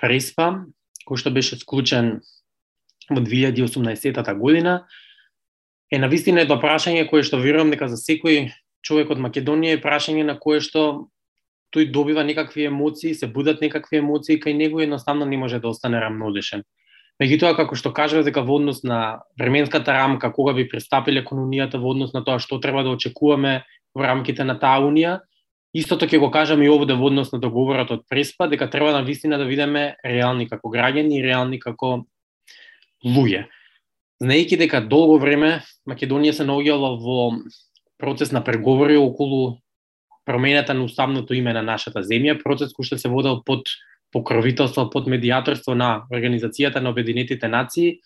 Преспа, 0.00 0.64
кој 1.04 1.20
што 1.20 1.32
беше 1.34 1.58
склучен 1.60 2.20
во 3.10 3.20
2018 3.20 4.38
година, 4.38 4.86
е 5.90 5.98
на 5.98 6.08
вистина 6.08 6.40
едно 6.46 6.60
прашање 6.62 7.08
кое 7.10 7.22
што 7.26 7.40
верувам 7.42 7.70
дека 7.74 7.88
за 7.90 7.98
секој 7.98 8.52
човек 8.86 9.10
од 9.10 9.18
Македонија 9.18 9.76
е 9.76 9.82
прашање 9.82 10.24
на 10.24 10.38
кое 10.38 10.60
што 10.62 11.10
тој 11.74 11.90
добива 11.90 12.22
некакви 12.24 12.66
емоции, 12.66 13.14
се 13.14 13.26
будат 13.26 13.60
некакви 13.60 13.98
емоции 13.98 14.40
кај 14.40 14.56
него 14.56 14.80
и 14.80 14.84
едноставно 14.84 15.26
не 15.26 15.36
може 15.36 15.58
да 15.58 15.68
остане 15.68 16.00
рамнодишен. 16.00 16.62
Меѓутоа, 17.20 17.52
како 17.56 17.76
што 17.76 17.92
кажа 17.92 18.22
дека 18.24 18.42
во 18.42 18.56
однос 18.56 18.82
на 18.82 19.20
временската 19.38 19.92
рамка, 19.92 20.32
кога 20.32 20.54
би 20.56 20.64
пристапиле 20.68 21.22
кон 21.24 21.42
Унијата 21.42 21.78
во 21.78 21.92
однос 21.92 22.14
на 22.14 22.24
тоа 22.24 22.40
што 22.40 22.60
треба 22.60 22.82
да 22.82 22.94
очекуваме 22.96 23.60
во 23.94 24.06
рамките 24.06 24.44
на 24.44 24.56
таа 24.58 24.80
Унија, 24.80 25.20
истото 25.76 26.08
ќе 26.08 26.18
го 26.18 26.30
кажам 26.30 26.62
и 26.62 26.70
овде 26.70 26.96
во 26.96 27.10
однос 27.10 27.32
на 27.32 27.38
договорот 27.38 27.90
од 27.90 28.06
Преспа, 28.08 28.48
дека 28.48 28.70
треба 28.70 28.94
на 28.96 29.02
вистина 29.04 29.38
да 29.38 29.44
видиме 29.44 29.96
реални 30.04 30.48
како 30.48 30.72
граѓани 30.72 31.18
и 31.18 31.22
реални 31.22 31.60
како 31.60 32.06
луѓе. 33.04 33.46
Знаејќи 34.20 34.58
дека 34.60 34.80
долго 34.84 35.18
време 35.18 35.60
Македонија 35.88 36.36
се 36.36 36.44
наоѓала 36.44 36.96
во 37.00 37.20
процес 38.00 38.32
на 38.32 38.44
преговори 38.44 38.96
околу 38.96 39.58
промената 40.24 40.74
на 40.74 40.84
уставното 40.84 41.34
име 41.34 41.52
на 41.52 41.62
нашата 41.62 42.02
земја, 42.04 42.38
процес 42.42 42.74
кој 42.76 42.86
што 42.86 42.98
се 43.00 43.08
водел 43.08 43.40
под 43.44 43.68
покровителство, 44.12 44.88
под 44.90 45.06
медиаторство 45.06 45.74
на 45.74 46.04
Организацијата 46.12 46.80
на 46.80 46.90
Обединетите 46.90 47.48
нации 47.48 48.00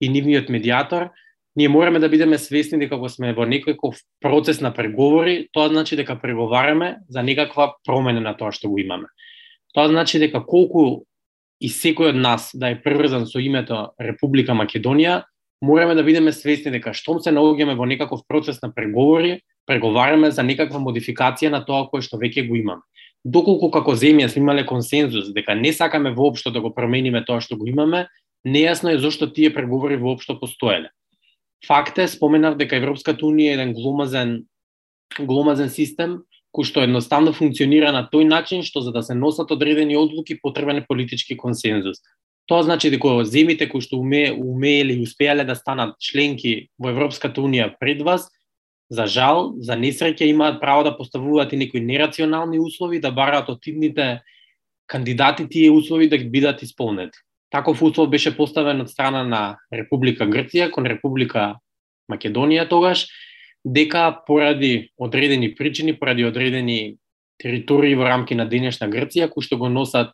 и 0.00 0.08
нивниот 0.08 0.48
медиатор, 0.48 1.10
ние 1.56 1.68
мораме 1.68 1.98
да 1.98 2.08
бидеме 2.08 2.38
свесни 2.38 2.78
дека 2.78 2.96
кога 2.96 3.08
сме 3.10 3.34
во 3.34 3.44
некој 3.44 3.76
процес 4.22 4.60
на 4.60 4.70
преговори, 4.72 5.48
тоа 5.52 5.68
значи 5.68 5.96
дека 5.96 6.16
преговараме 6.20 6.96
за 7.08 7.22
некаква 7.22 7.74
промена 7.84 8.20
на 8.20 8.36
тоа 8.36 8.52
што 8.52 8.70
го 8.70 8.78
имаме. 8.78 9.10
Тоа 9.74 9.88
значи 9.88 10.18
дека 10.18 10.46
колку 10.46 11.04
и 11.60 11.68
секој 11.68 12.14
од 12.14 12.16
нас 12.16 12.50
да 12.54 12.70
е 12.72 12.78
преврзан 12.80 13.26
со 13.28 13.38
името 13.38 13.90
Република 14.00 14.56
Македонија, 14.56 15.22
мораме 15.62 15.94
да 15.94 16.02
бидеме 16.02 16.32
свесни 16.32 16.72
дека 16.72 16.94
штом 16.96 17.20
се 17.20 17.32
наоѓаме 17.36 17.76
во 17.76 17.86
некаков 17.86 18.24
процес 18.28 18.62
на 18.62 18.72
преговори, 18.72 19.40
преговараме 19.66 20.30
за 20.30 20.42
некаква 20.42 20.80
модификација 20.80 21.50
на 21.52 21.64
тоа 21.64 21.88
кое 21.90 22.00
што 22.02 22.16
веќе 22.16 22.48
го 22.48 22.56
имаме. 22.56 22.82
Доколку 23.24 23.68
како 23.70 23.92
земја 23.92 24.30
сме 24.32 24.40
имале 24.40 24.64
консензус 24.66 25.34
дека 25.36 25.54
не 25.54 25.72
сакаме 25.72 26.14
воопшто 26.16 26.50
да 26.50 26.60
го 26.60 26.72
промениме 26.74 27.24
тоа 27.24 27.44
што 27.44 27.58
го 27.60 27.68
имаме, 27.68 28.06
нејасно 28.48 28.94
е 28.94 28.98
зошто 28.98 29.28
тие 29.28 29.52
преговори 29.52 30.00
воопшто 30.00 30.40
постоеле. 30.40 30.88
Факт 31.66 31.98
е, 31.98 32.08
споменав 32.08 32.56
дека 32.56 32.80
Европската 32.80 33.26
унија 33.26 33.52
е 33.52 33.60
еден 33.60 33.74
гломазен 33.76 34.38
гломазен 35.18 35.68
систем 35.68 36.22
кој 36.50 36.66
што 36.66 36.82
едноставно 36.82 37.32
функционира 37.32 37.92
на 37.92 38.08
тој 38.12 38.26
начин 38.26 38.62
што 38.66 38.80
за 38.80 38.92
да 38.92 39.02
се 39.02 39.14
носат 39.14 39.50
одредени 39.50 39.96
одлуки 39.96 40.38
потребен 40.40 40.82
е 40.82 40.86
политички 40.86 41.36
консензус. 41.36 42.02
Тоа 42.46 42.62
значи 42.62 42.90
дека 42.90 43.22
земите 43.24 43.68
кои 43.70 43.80
што 43.80 44.00
уме, 44.02 44.32
умееле 44.34 44.98
и 44.98 45.02
успеале 45.06 45.44
да 45.44 45.54
станат 45.54 45.94
членки 46.02 46.68
во 46.78 46.90
Европската 46.90 47.40
унија 47.40 47.70
пред 47.78 48.02
вас, 48.02 48.26
за 48.90 49.06
жал, 49.06 49.54
за 49.62 49.78
несреќа 49.78 50.26
имаат 50.26 50.58
право 50.60 50.82
да 50.82 50.96
поставуваат 50.96 51.52
и 51.52 51.56
некои 51.56 51.80
нерационални 51.80 52.58
услови 52.58 52.98
да 53.00 53.12
бараат 53.14 53.48
од 53.48 53.62
тидните 53.62 54.20
кандидати 54.90 55.46
тие 55.48 55.70
услови 55.70 56.08
да 56.10 56.18
бидат 56.18 56.62
исполнети. 56.62 57.18
Таков 57.50 57.82
услов 57.82 58.10
беше 58.10 58.36
поставен 58.36 58.80
од 58.80 58.90
страна 58.90 59.22
на 59.22 59.58
Република 59.70 60.26
Грција 60.26 60.70
кон 60.74 60.86
Република 60.90 61.60
Македонија 62.10 62.66
тогаш, 62.68 63.06
дека 63.64 64.22
поради 64.26 64.90
одредени 64.98 65.54
причини, 65.54 65.98
поради 65.98 66.24
одредени 66.24 66.96
територии 67.38 67.94
во 67.94 68.04
рамки 68.04 68.34
на 68.34 68.46
денешна 68.46 68.88
Грција, 68.88 69.28
кои 69.28 69.44
што 69.44 69.56
го 69.56 69.68
носат 69.68 70.12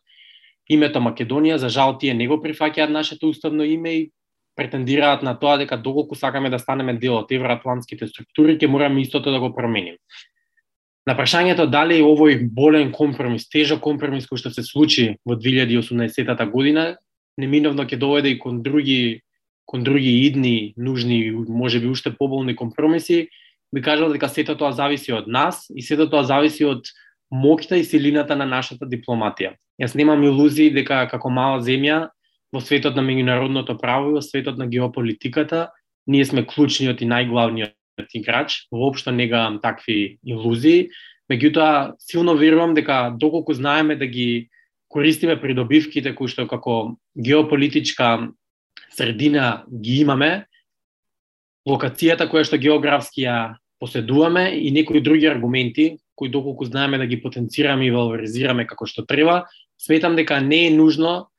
името 0.69 0.99
Македонија, 0.99 1.57
за 1.57 1.69
жал 1.69 1.97
тие 1.97 2.13
не 2.13 2.27
го 2.27 2.39
прифаќаат 2.43 2.91
нашето 2.91 3.29
уставно 3.29 3.63
име 3.63 3.93
и 3.95 4.11
претендираат 4.55 5.23
на 5.23 5.35
тоа 5.39 5.57
дека 5.57 5.77
доколку 5.77 6.15
сакаме 6.15 6.49
да 6.49 6.59
станеме 6.59 6.97
дел 6.97 7.19
од 7.19 7.31
евроатлантските 7.31 8.07
структури, 8.07 8.57
ќе 8.57 8.67
мораме 8.67 9.01
истото 9.01 9.31
да 9.31 9.39
го 9.39 9.53
променим. 9.53 9.99
На 11.07 11.15
прашањето 11.15 11.69
дали 11.71 12.01
овој 12.03 12.41
болен 12.51 12.91
компромис, 12.91 13.47
тежок 13.47 13.79
компромис 13.79 14.27
кој 14.27 14.41
што 14.41 14.51
се 14.51 14.63
случи 14.63 15.15
во 15.23 15.37
2018 15.39 16.51
година, 16.51 16.97
неминовно 17.37 17.85
ќе 17.85 17.99
доведе 18.01 18.33
и 18.33 18.39
кон 18.39 18.63
други 18.63 19.21
кон 19.67 19.83
други 19.83 20.25
идни, 20.25 20.73
нужни, 20.77 21.31
може 21.47 21.79
би 21.79 21.87
уште 21.91 22.15
поболни 22.15 22.55
компромиси, 22.55 23.27
би 23.75 23.81
кажал 23.81 24.11
дека 24.13 24.29
сето 24.31 24.55
тоа 24.55 24.71
зависи 24.71 25.11
од 25.11 25.27
нас 25.27 25.67
и 25.69 25.83
сето 25.83 26.07
тоа 26.07 26.23
зависи 26.23 26.63
од 26.65 26.87
моќта 27.27 27.75
и 27.75 27.83
силината 27.83 28.35
на 28.39 28.47
нашата 28.47 28.87
дипломатија. 28.87 29.57
Јас 29.75 29.95
немам 29.99 30.23
илузии 30.23 30.71
дека 30.71 31.03
како 31.11 31.29
мала 31.29 31.59
земја 31.59 32.07
во 32.55 32.63
светот 32.63 32.95
на 32.95 33.03
меѓународното 33.03 33.75
право 33.77 34.09
и 34.09 34.15
во 34.15 34.23
светот 34.23 34.57
на 34.57 34.67
геополитиката 34.71 35.67
ние 36.07 36.25
сме 36.25 36.45
клучниот 36.47 37.03
и 37.03 37.09
најглавниот 37.11 38.15
играч. 38.15 38.67
Воопшто 38.71 39.11
не 39.11 39.27
гавам 39.27 39.59
такви 39.59 40.17
илузии. 40.23 40.89
Меѓутоа, 41.27 41.99
силно 41.99 42.37
верувам 42.39 42.73
дека 42.73 43.11
доколку 43.19 43.53
знаеме 43.53 43.99
да 43.99 44.07
ги 44.07 44.47
користиме 44.87 45.35
придобивките 45.35 46.15
кои 46.15 46.31
што 46.31 46.47
како 46.47 46.95
геополитичка 47.19 48.31
средина 48.97 49.63
ги 49.69 50.01
имаме, 50.01 50.47
локацијата 51.67 52.27
која 52.31 52.47
што 52.47 52.57
географски 52.57 53.27
ја 53.27 53.37
поседуваме 53.79 54.49
и 54.57 54.71
некои 54.71 55.01
други 55.01 55.27
аргументи 55.29 55.97
кои 56.17 56.29
доколку 56.29 56.65
знаеме 56.65 56.97
да 56.97 57.05
ги 57.05 57.21
потенцираме 57.21 57.85
и 57.85 57.91
валоризираме 57.93 58.65
како 58.65 58.87
што 58.89 59.05
треба, 59.05 59.45
сметам 59.77 60.15
дека 60.17 60.39
не 60.41 60.65
е 60.67 60.71
нужно 60.73 61.29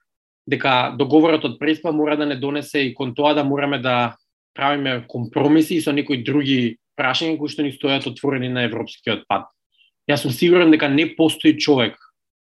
дека 0.46 0.94
договорот 0.96 1.44
од 1.44 1.58
Преспа 1.58 1.92
мора 1.92 2.16
да 2.16 2.26
не 2.26 2.36
донесе 2.38 2.86
и 2.86 2.94
кон 2.94 3.14
тоа 3.14 3.34
да 3.34 3.44
мораме 3.44 3.78
да 3.82 4.16
правиме 4.54 5.04
компромиси 5.08 5.74
и 5.76 5.82
со 5.82 5.92
некои 5.92 6.22
други 6.22 6.78
прашања 6.98 7.36
кои 7.38 7.50
што 7.50 7.66
ни 7.66 7.74
стојат 7.74 8.06
отворени 8.06 8.48
на 8.48 8.64
европскиот 8.70 9.26
пат. 9.28 9.50
Јас 10.08 10.22
сум 10.22 10.32
сигурен 10.32 10.70
дека 10.70 10.88
не 10.88 11.10
постои 11.16 11.58
човек 11.58 11.98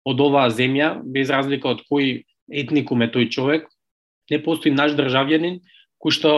од 0.08 0.20
оваа 0.20 0.50
земја, 0.50 0.96
без 1.04 1.30
разлика 1.30 1.76
од 1.76 1.84
кој 1.92 2.24
етникум 2.50 3.04
е 3.04 3.12
тој 3.12 3.30
човек, 3.30 3.68
не 4.34 4.42
постои 4.42 4.74
наш 4.74 4.98
државјанин 4.98 5.62
кој 6.02 6.18
што 6.18 6.32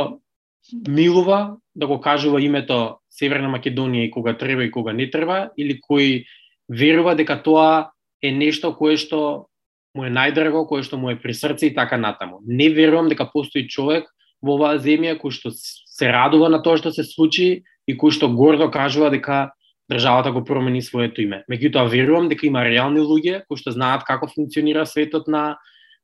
милува 0.87 1.57
да 1.75 1.87
го 1.87 1.99
кажува 2.01 2.41
името 2.41 2.99
Северна 3.09 3.49
Македонија 3.49 4.07
и 4.07 4.11
кога 4.11 4.33
треба 4.37 4.63
и 4.63 4.71
кога 4.71 4.93
не 4.93 5.09
треба, 5.09 5.51
или 5.57 5.79
кој 5.79 6.25
верува 6.69 7.15
дека 7.15 7.37
тоа 7.43 7.91
е 8.21 8.31
нешто 8.31 8.73
кое 8.75 8.97
што 8.97 9.47
му 9.95 10.05
е 10.05 10.11
најдраго, 10.11 10.65
кое 10.67 10.83
што 10.83 10.97
му 10.97 11.09
е 11.09 11.19
при 11.19 11.33
срце 11.33 11.69
и 11.69 11.75
така 11.75 11.97
натаму. 11.97 12.41
Не 12.45 12.69
верувам 12.69 13.09
дека 13.09 13.29
постои 13.31 13.67
човек 13.67 14.09
во 14.41 14.57
оваа 14.57 14.79
земја 14.79 15.15
кој 15.19 15.31
што 15.31 15.51
се 15.55 16.11
радува 16.11 16.49
на 16.49 16.61
тоа 16.63 16.77
што 16.77 16.91
се 16.91 17.03
случи 17.07 17.63
и 17.87 17.93
кој 17.95 18.11
што 18.11 18.27
гордо 18.27 18.67
кажува 18.71 19.09
дека 19.13 19.55
државата 19.91 20.31
го 20.31 20.43
промени 20.43 20.81
своето 20.81 21.21
име. 21.21 21.43
Меѓутоа 21.51 21.87
верувам 21.89 22.27
дека 22.29 22.47
има 22.47 22.65
реални 22.65 22.99
луѓе 22.99 23.45
кои 23.47 23.57
што 23.61 23.71
знаат 23.71 24.03
како 24.03 24.27
функционира 24.27 24.85
светот 24.85 25.27
на 25.27 25.55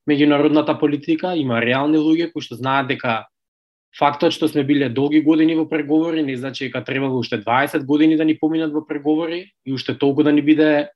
меѓународната 0.08 0.78
политика, 0.78 1.36
има 1.36 1.60
реални 1.60 1.98
луѓе 1.98 2.32
кои 2.32 2.42
што 2.42 2.58
знаат 2.58 2.88
дека 2.88 3.24
фактот 3.98 4.32
што 4.32 4.48
сме 4.48 4.64
биле 4.64 4.88
долги 4.88 5.20
години 5.22 5.54
во 5.54 5.68
преговори 5.68 6.22
не 6.22 6.36
значи 6.36 6.66
дека 6.68 6.84
требало 6.84 7.18
уште 7.18 7.38
20 7.42 7.84
години 7.84 8.16
да 8.16 8.24
ни 8.24 8.38
поминат 8.38 8.72
во 8.72 8.86
преговори 8.86 9.52
и 9.66 9.72
уште 9.72 9.98
толку 9.98 10.22
да 10.22 10.32
ни 10.32 10.42
биде 10.42 10.88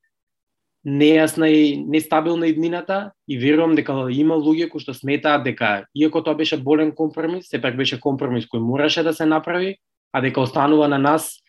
нејасна 0.86 1.46
и 1.50 1.76
нестабилна 1.82 2.46
иднината. 2.46 3.10
И 3.28 3.38
верувам 3.38 3.74
дека 3.74 4.06
има 4.10 4.38
луѓе 4.38 4.68
кои 4.70 4.80
што 4.80 4.94
сметаат 4.94 5.44
дека 5.44 5.86
иако 5.94 6.22
тоа 6.22 6.38
беше 6.38 6.56
болен 6.56 6.92
компромис, 6.94 7.50
сепак 7.50 7.76
беше 7.76 8.00
компромис 8.00 8.46
кој 8.46 8.62
мораше 8.62 9.02
да 9.02 9.12
се 9.12 9.26
направи, 9.26 9.76
а 10.12 10.20
дека 10.20 10.40
останува 10.40 10.88
на 10.88 10.98
нас 10.98 11.42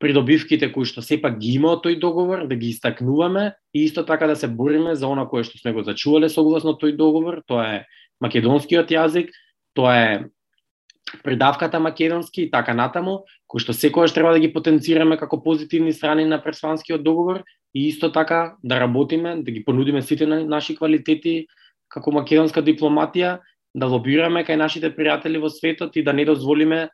придобивките 0.00 0.70
кои 0.72 0.88
што 0.88 1.04
сепак 1.04 1.38
ги 1.38 1.54
има 1.60 1.74
од 1.76 1.84
тој 1.84 2.00
договор, 2.00 2.46
да 2.48 2.56
ги 2.56 2.72
истакнуваме 2.72 3.52
и 3.74 3.84
исто 3.84 4.04
така 4.08 4.26
да 4.26 4.36
се 4.36 4.48
бориме 4.48 4.96
за 4.96 5.06
она 5.06 5.26
кое 5.28 5.44
што 5.44 5.60
сме 5.60 5.72
го 5.76 5.84
зачувале 5.84 6.32
согласно 6.32 6.72
тој 6.80 6.96
договор, 6.96 7.42
тоа 7.46 7.66
е 7.68 7.78
македонскиот 8.20 8.88
јазик, 8.90 9.28
тоа 9.76 9.94
е 9.96 10.12
придавката 11.22 11.80
македонски 11.80 12.42
и 12.42 12.50
така 12.50 12.74
натаму, 12.74 13.24
кои 13.46 13.60
што 13.60 13.76
секогаш 13.76 14.14
треба 14.16 14.32
да 14.32 14.40
ги 14.40 14.52
потенцираме 14.52 15.18
како 15.20 15.42
позитивни 15.42 15.92
страни 15.92 16.24
на 16.24 16.40
Пресванскиот 16.42 17.04
договор 17.04 17.44
и 17.74 17.88
исто 17.88 18.12
така 18.12 18.56
да 18.64 18.80
работиме, 18.80 19.42
да 19.42 19.50
ги 19.50 19.64
понудиме 19.64 20.02
сите 20.02 20.26
на 20.26 20.44
наши 20.44 20.76
квалитети 20.76 21.46
како 21.88 22.12
македонска 22.12 22.62
дипломатија, 22.62 23.40
да 23.74 23.86
лобираме 23.86 24.44
кај 24.46 24.56
нашите 24.56 24.90
пријатели 24.94 25.38
во 25.38 25.50
светот 25.50 25.96
и 25.96 26.02
да 26.02 26.12
не 26.12 26.24
дозволиме 26.24 26.88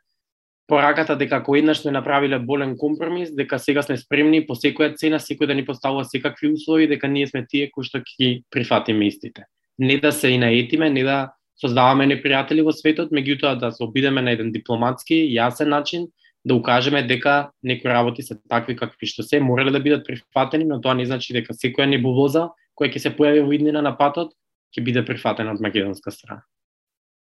пораката 0.67 1.15
дека 1.15 1.35
ако 1.35 1.55
еднаш 1.55 1.81
сме 1.81 1.91
направиле 1.91 2.39
болен 2.39 2.77
компромис, 2.77 3.35
дека 3.35 3.59
сега 3.59 3.81
сме 3.81 3.97
спремни 3.97 4.45
по 4.45 4.55
секоја 4.55 4.95
цена 4.95 5.19
секој 5.19 5.47
да 5.47 5.55
ни 5.55 5.65
поставува 5.65 6.05
секакви 6.05 6.51
услови, 6.51 6.87
дека 6.87 7.07
ние 7.07 7.27
сме 7.27 7.45
тие 7.47 7.71
кои 7.71 7.87
што 7.87 8.03
ќе 8.03 8.43
прифатиме 8.51 9.07
истите. 9.07 9.47
Не 9.79 9.97
да 9.97 10.11
се 10.11 10.29
и 10.29 10.37
наетиме, 10.37 10.89
не 10.89 11.03
да 11.03 11.31
создаваме 11.61 12.07
непријатели 12.07 12.65
во 12.65 12.73
светот, 12.75 13.11
меѓутоа 13.11 13.55
да 13.59 13.71
се 13.71 13.83
обидеме 13.83 14.21
на 14.21 14.35
еден 14.35 14.51
дипломатски, 14.51 15.15
јасен 15.33 15.71
начин, 15.71 16.07
да 16.45 16.55
укажеме 16.55 17.03
дека 17.03 17.51
некои 17.63 17.91
работи 17.91 18.23
се 18.23 18.37
такви 18.49 18.75
какви 18.75 19.07
што 19.07 19.23
се, 19.23 19.39
морале 19.39 19.71
да 19.71 19.79
бидат 19.79 20.05
прифатени, 20.05 20.65
но 20.65 20.81
тоа 20.81 20.93
не 20.93 21.05
значи 21.05 21.33
дека 21.33 21.53
секоја 21.53 21.87
небувоза 21.87 22.49
која 22.75 22.93
ќе 22.93 23.07
се 23.07 23.15
појави 23.15 23.43
во 23.43 23.55
иднина 23.55 23.81
на 23.81 23.95
патот 23.97 24.35
ќе 24.75 24.83
биде 24.83 25.03
прифатена 25.05 25.55
од 25.55 25.63
македонска 25.63 26.11
страна. 26.11 26.43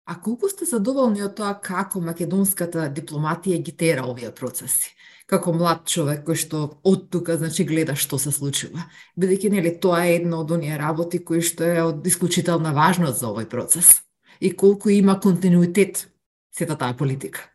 А 0.05 0.19
колку 0.19 0.49
сте 0.51 0.65
задоволни 0.67 1.23
од 1.23 1.37
тоа 1.37 1.53
како 1.63 2.01
македонската 2.03 2.89
дипломатија 2.91 3.61
ги 3.63 3.71
тера 3.71 4.03
овие 4.03 4.33
процеси? 4.35 4.91
Како 5.31 5.53
млад 5.55 5.85
човек 5.87 6.25
кој 6.27 6.39
што 6.41 6.63
од 6.83 7.05
тука 7.13 7.37
значи 7.39 7.63
гледа 7.63 7.95
што 7.95 8.19
се 8.19 8.33
случува, 8.35 8.83
бидејќи 9.15 9.53
нели 9.53 9.71
тоа 9.85 10.01
е 10.09 10.17
едно 10.17 10.41
од 10.43 10.51
оние 10.51 10.75
работи 10.77 11.23
кои 11.23 11.39
што 11.39 11.63
е 11.63 11.79
од 11.85 12.03
исклучителна 12.11 12.75
важност 12.75 13.23
за 13.23 13.31
овој 13.31 13.47
процес 13.47 14.01
и 14.43 14.51
колку 14.51 14.91
има 14.91 15.15
континуитет 15.23 16.09
сета 16.51 16.75
таа 16.75 16.97
политика. 16.99 17.47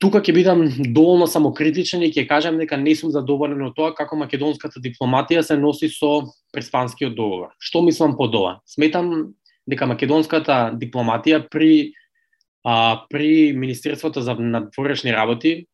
Тука 0.00 0.22
ќе 0.24 0.32
бидам 0.32 0.62
доволно 0.96 1.26
самокритичен 1.28 2.02
и 2.02 2.08
ќе 2.08 2.24
кажам 2.26 2.56
дека 2.58 2.78
не 2.80 2.94
сум 2.96 3.10
задоволен 3.12 3.60
од 3.66 3.74
тоа 3.76 3.92
како 3.94 4.16
македонската 4.16 4.80
дипломатија 4.80 5.42
се 5.44 5.58
носи 5.60 5.90
со 5.92 6.24
преспанскиот 6.56 7.14
договор. 7.14 7.50
Што 7.60 7.82
мислам 7.84 8.16
по 8.16 8.24
ова? 8.24 8.58
Сметам 8.64 9.34
дека 9.68 9.86
македонската 9.86 10.70
дипломатија 10.74 11.42
при 11.50 11.92
а, 12.64 13.06
при 13.10 13.52
Министерството 13.56 14.20
за 14.20 14.34
надворешни 14.34 15.12
работи 15.12 15.66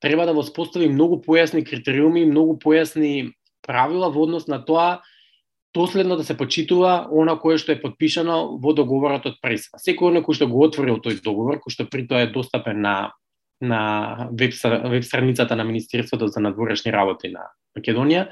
треба 0.00 0.26
да 0.26 0.34
воспостави 0.34 0.88
многу 0.88 1.22
појасни 1.22 1.64
критериуми, 1.64 2.26
многу 2.26 2.58
појасни 2.58 3.32
правила 3.62 4.10
во 4.10 4.26
однос 4.26 4.46
на 4.46 4.64
тоа 4.64 5.02
доследно 5.74 6.16
да 6.16 6.24
се 6.24 6.36
почитува 6.36 7.08
она 7.10 7.36
кое 7.40 7.58
што 7.58 7.72
е 7.72 7.80
подпишано 7.80 8.58
во 8.62 8.74
договорот 8.74 9.26
од 9.26 9.40
Париз. 9.42 9.70
Секој 9.74 10.12
оној 10.12 10.22
кој 10.26 10.38
што 10.38 10.46
го 10.46 10.62
отворил 10.66 11.00
тој 11.02 11.22
договор, 11.24 11.58
кој 11.58 11.72
што 11.72 11.88
при 11.90 12.06
тоа 12.06 12.26
е 12.26 12.32
достапен 12.32 12.80
на 12.80 13.12
на 13.60 14.28
веб, 14.32 14.52
веб 14.90 15.04
страницата 15.04 15.56
на 15.56 15.64
Министерството 15.64 16.28
за 16.28 16.40
надворешни 16.40 16.92
работи 16.92 17.30
на 17.32 17.48
Македонија, 17.78 18.28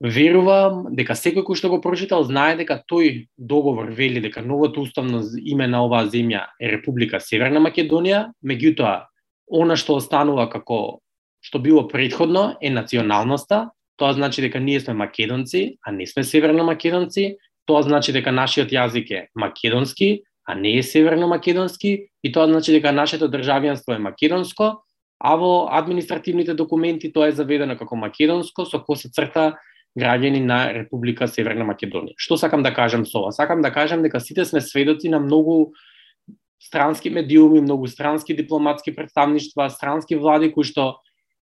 верувам 0.00 0.86
дека 0.96 1.12
секој 1.12 1.44
кој 1.44 1.58
што 1.60 1.68
го 1.68 1.80
прочитал 1.84 2.24
знае 2.24 2.56
дека 2.56 2.80
тој 2.88 3.28
договор 3.36 3.92
вели 3.92 4.20
дека 4.20 4.40
новото 4.40 4.80
уставно 4.80 5.20
име 5.44 5.68
на 5.68 5.84
оваа 5.84 6.08
земја 6.08 6.46
е 6.60 6.72
Република 6.72 7.20
Северна 7.20 7.60
Македонија, 7.60 8.32
меѓутоа 8.40 9.06
она 9.50 9.76
што 9.76 10.00
останува 10.00 10.48
како 10.48 11.00
што 11.44 11.58
било 11.58 11.86
предходно 11.88 12.56
е 12.60 12.70
националноста, 12.70 13.70
тоа 13.96 14.12
значи 14.12 14.40
дека 14.40 14.60
ние 14.60 14.80
сме 14.80 14.94
македонци, 14.94 15.76
а 15.84 15.92
не 15.92 16.06
сме 16.06 16.24
северно 16.24 16.64
македонци, 16.64 17.36
тоа 17.66 17.82
значи 17.82 18.12
дека 18.12 18.32
нашиот 18.32 18.72
јазик 18.72 19.10
е 19.12 19.28
македонски, 19.34 20.22
а 20.48 20.54
не 20.54 20.78
е 20.78 20.82
северно 20.82 21.28
македонски, 21.28 22.08
и 22.22 22.32
тоа 22.32 22.46
значи 22.48 22.72
дека 22.72 22.92
нашето 22.92 23.28
државјанство 23.28 23.96
е 23.96 23.98
македонско, 23.98 24.80
а 25.20 25.34
во 25.36 25.68
административните 25.70 26.54
документи 26.54 27.12
тоа 27.12 27.28
е 27.28 27.36
заведено 27.36 27.76
како 27.76 27.96
македонско 27.96 28.64
со 28.64 28.80
коса 28.80 29.12
црта 29.12 29.60
граѓани 29.98 30.40
на 30.44 30.58
Република 30.74 31.28
Северна 31.28 31.64
Македонија. 31.66 32.14
Што 32.16 32.36
сакам 32.38 32.62
да 32.62 32.72
кажам 32.74 33.06
со 33.06 33.24
ова? 33.24 33.32
Сакам 33.32 33.62
да 33.62 33.72
кажам 33.72 34.02
дека 34.02 34.20
сите 34.20 34.44
сме 34.44 34.60
сведоци 34.60 35.08
на 35.08 35.20
многу 35.20 35.72
странски 36.62 37.10
медиуми, 37.10 37.60
многу 37.60 37.86
странски 37.86 38.36
дипломатски 38.36 38.94
представништва, 38.94 39.70
странски 39.70 40.16
влади 40.16 40.52
кои 40.52 40.64
што 40.64 41.00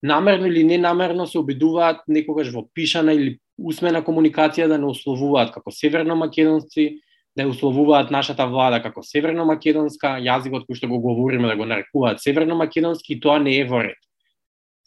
намерно 0.03 0.47
или 0.47 0.63
ненамерно 0.63 1.27
се 1.27 1.39
обидуваат 1.39 2.07
некогаш 2.07 2.53
во 2.53 2.65
пишана 2.73 3.13
или 3.13 3.39
усмена 3.57 4.01
комуникација 4.01 4.67
да 4.67 4.77
не 4.77 4.85
условуваат 4.85 5.51
како 5.53 5.71
северно 5.71 6.15
македонци, 6.15 7.01
да 7.35 7.47
условуваат 7.47 8.11
нашата 8.11 8.45
влада 8.47 8.81
како 8.83 9.03
северно 9.03 9.45
македонска, 9.45 10.17
јазикот 10.19 10.65
кој 10.67 10.77
што 10.77 10.87
го 10.87 10.99
говориме 10.99 11.47
да 11.47 11.55
го 11.55 11.65
нарекуваат 11.65 12.21
северно 12.21 12.55
македонски 12.55 13.19
тоа 13.19 13.39
не 13.39 13.59
е 13.59 13.65
во 13.65 13.83
ред. 13.83 13.99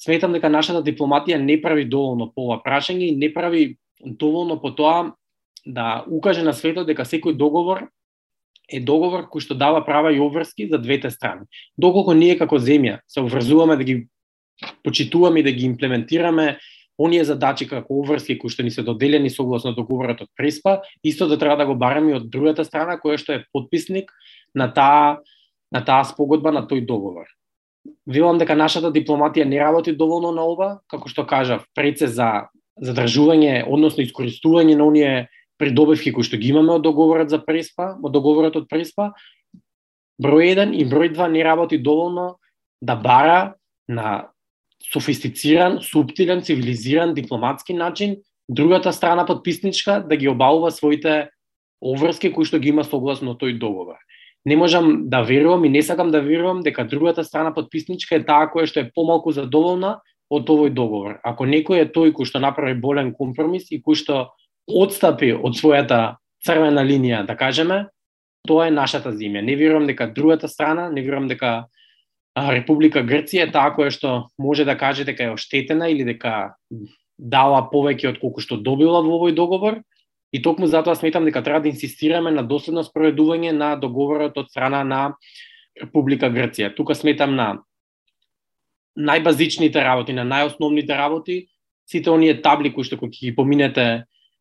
Сметам 0.05 0.35
дека 0.37 0.51
нашата 0.53 0.83
дипломатија 0.85 1.39
не 1.41 1.57
прави 1.63 1.87
доволно 1.89 2.29
по 2.35 2.51
ова 2.51 2.59
прашање 2.65 3.09
и 3.09 3.17
не 3.17 3.33
прави 3.33 3.77
доволно 4.05 4.61
по 4.61 4.75
тоа 4.75 5.15
да 5.65 6.05
укаже 6.07 6.43
на 6.45 6.53
светот 6.53 6.87
дека 6.87 7.07
секој 7.09 7.33
договор 7.41 7.87
е 8.69 8.81
договор 8.81 9.25
кој 9.33 9.41
што 9.41 9.57
дава 9.57 9.81
права 9.85 10.13
и 10.13 10.21
обврски 10.21 10.69
за 10.69 10.79
двете 10.79 11.11
страни. 11.11 11.49
Доколку 11.77 12.13
ние 12.13 12.37
како 12.37 12.61
земја 12.61 13.01
се 13.09 13.25
обврзуваме 13.25 13.77
да 13.77 13.85
ги 13.85 14.07
почитуваме 14.85 15.41
и 15.41 15.43
да 15.43 15.53
ги 15.53 15.65
имплементираме 15.67 16.59
оние 16.99 17.25
задачи 17.25 17.67
како 17.69 17.97
обврски 18.01 18.37
кои 18.39 18.51
што 18.51 18.63
ни 18.63 18.71
се 18.71 18.85
доделени 18.85 19.31
согласно 19.31 19.73
договорот 19.75 20.21
од 20.21 20.31
Преспа, 20.37 20.83
исто 21.03 21.29
да 21.29 21.39
треба 21.39 21.57
да 21.57 21.67
го 21.67 21.75
бараме 21.75 22.13
и 22.13 22.19
од 22.21 22.29
другата 22.31 22.65
страна 22.65 23.01
која 23.01 23.17
што 23.19 23.33
е 23.33 23.45
подписник 23.53 24.13
на 24.55 24.69
таа 24.69 25.19
на 25.73 25.81
таа 25.85 26.05
спогодба 26.05 26.53
на 26.53 26.63
тој 26.69 26.85
договор. 26.87 27.27
Велам 28.07 28.39
дека 28.39 28.57
нашата 28.57 28.93
дипломатија 28.93 29.47
не 29.49 29.61
работи 29.61 29.95
доволно 29.97 30.33
на 30.33 30.45
ова, 30.45 30.69
како 30.93 31.09
што 31.09 31.25
кажав, 31.25 31.65
преце 31.75 32.07
за 32.07 32.51
задржување, 32.83 33.65
односно 33.65 34.05
искористување 34.05 34.77
на 34.77 34.85
оние 34.85 35.13
придобивки 35.59 36.13
кои 36.13 36.27
што 36.27 36.37
ги 36.37 36.51
имаме 36.51 36.75
од 36.77 36.85
договорот 36.85 37.31
за 37.31 37.39
Преспа, 37.41 37.95
од 38.03 38.13
договорот 38.13 38.57
од 38.61 38.69
Преспа, 38.69 39.13
број 40.21 40.53
1 40.53 40.75
и 40.75 40.85
број 40.85 41.15
2 41.15 41.31
не 41.33 41.45
работи 41.47 41.79
доволно 41.79 42.37
да 42.83 42.97
бара 42.97 43.55
на 43.89 44.31
софистициран, 44.93 45.81
субтилен, 45.81 46.43
цивилизиран, 46.43 47.15
дипломатски 47.15 47.75
начин, 47.75 48.17
другата 48.49 48.93
страна 48.93 49.27
подписничка 49.27 50.05
да 50.09 50.17
ги 50.17 50.29
обалува 50.29 50.71
своите 50.71 51.31
обврски 51.81 52.33
кои 52.33 52.45
што 52.45 52.59
ги 52.59 52.69
има 52.69 52.85
согласно 52.85 53.37
тој 53.39 53.59
договор. 53.59 53.97
Не 54.45 54.57
можам 54.57 55.09
да 55.09 55.23
верувам 55.23 55.65
и 55.65 55.69
не 55.69 55.83
сакам 55.83 56.11
да 56.11 56.21
верувам 56.21 56.61
дека 56.63 56.85
другата 56.85 57.25
страна 57.25 57.55
подписничка 57.55 58.17
е 58.17 58.25
таа 58.25 58.51
која 58.53 58.69
што 58.69 58.81
е 58.81 58.91
помалку 58.93 59.33
задоволна 59.33 60.01
од 60.31 60.49
овој 60.49 60.75
договор. 60.75 61.19
Ако 61.25 61.49
некој 61.49 61.85
е 61.85 61.91
тој 61.93 62.13
кој 62.13 62.29
што 62.29 62.41
направи 62.45 62.77
болен 62.81 63.15
компромис 63.15 63.71
и 63.73 63.81
кој 63.81 63.97
што 63.97 64.17
одстапи 64.69 65.33
од 65.33 65.57
својата 65.57 66.17
црвена 66.45 66.85
линија, 66.85 67.25
да 67.27 67.37
кажеме, 67.37 67.87
тоа 68.49 68.69
е 68.69 68.77
нашата 68.77 69.13
земја. 69.13 69.41
Не 69.41 69.57
верувам 69.57 69.87
дека 69.87 70.11
другата 70.13 70.49
страна, 70.49 70.91
не 70.91 71.03
верувам 71.03 71.29
дека 71.29 71.65
Република 72.35 73.05
Грција 73.07 73.47
е 73.47 73.53
таа 73.55 73.71
која 73.77 73.93
што 73.95 74.29
може 74.39 74.65
да 74.67 74.75
каже 74.77 75.05
дека 75.07 75.29
е 75.29 75.35
оштетена 75.37 75.89
или 75.89 76.05
дека 76.05 76.55
дала 77.19 77.63
повеќе 77.71 78.11
од 78.11 78.19
колку 78.19 78.43
што 78.43 78.59
добила 78.59 79.01
во 79.07 79.21
овој 79.21 79.35
договор. 79.39 79.79
И 80.35 80.43
токму 80.43 80.67
затоа 80.67 80.97
сметам 80.99 81.25
дека 81.25 81.45
треба 81.47 81.61
да 81.63 81.71
инсистираме 81.71 82.33
на 82.35 82.43
доследно 82.43 82.83
спроведување 82.83 83.53
на 83.55 83.77
договорот 83.79 84.35
од 84.35 84.51
страна 84.51 84.83
на 84.83 85.03
Република 85.79 86.27
Грција. 86.27 86.73
Тука 86.75 86.95
сметам 86.99 87.37
на 87.39 87.63
најбазичните 88.99 89.79
работи, 89.83 90.13
на 90.13 90.27
најосновните 90.27 90.99
работи, 90.99 91.47
сите 91.87 92.11
оние 92.11 92.35
табли 92.43 92.75
кои 92.75 92.83
што 92.83 92.99
кога 92.99 93.15
ќе 93.15 93.31
ги 93.31 93.37
поминете, 93.37 93.87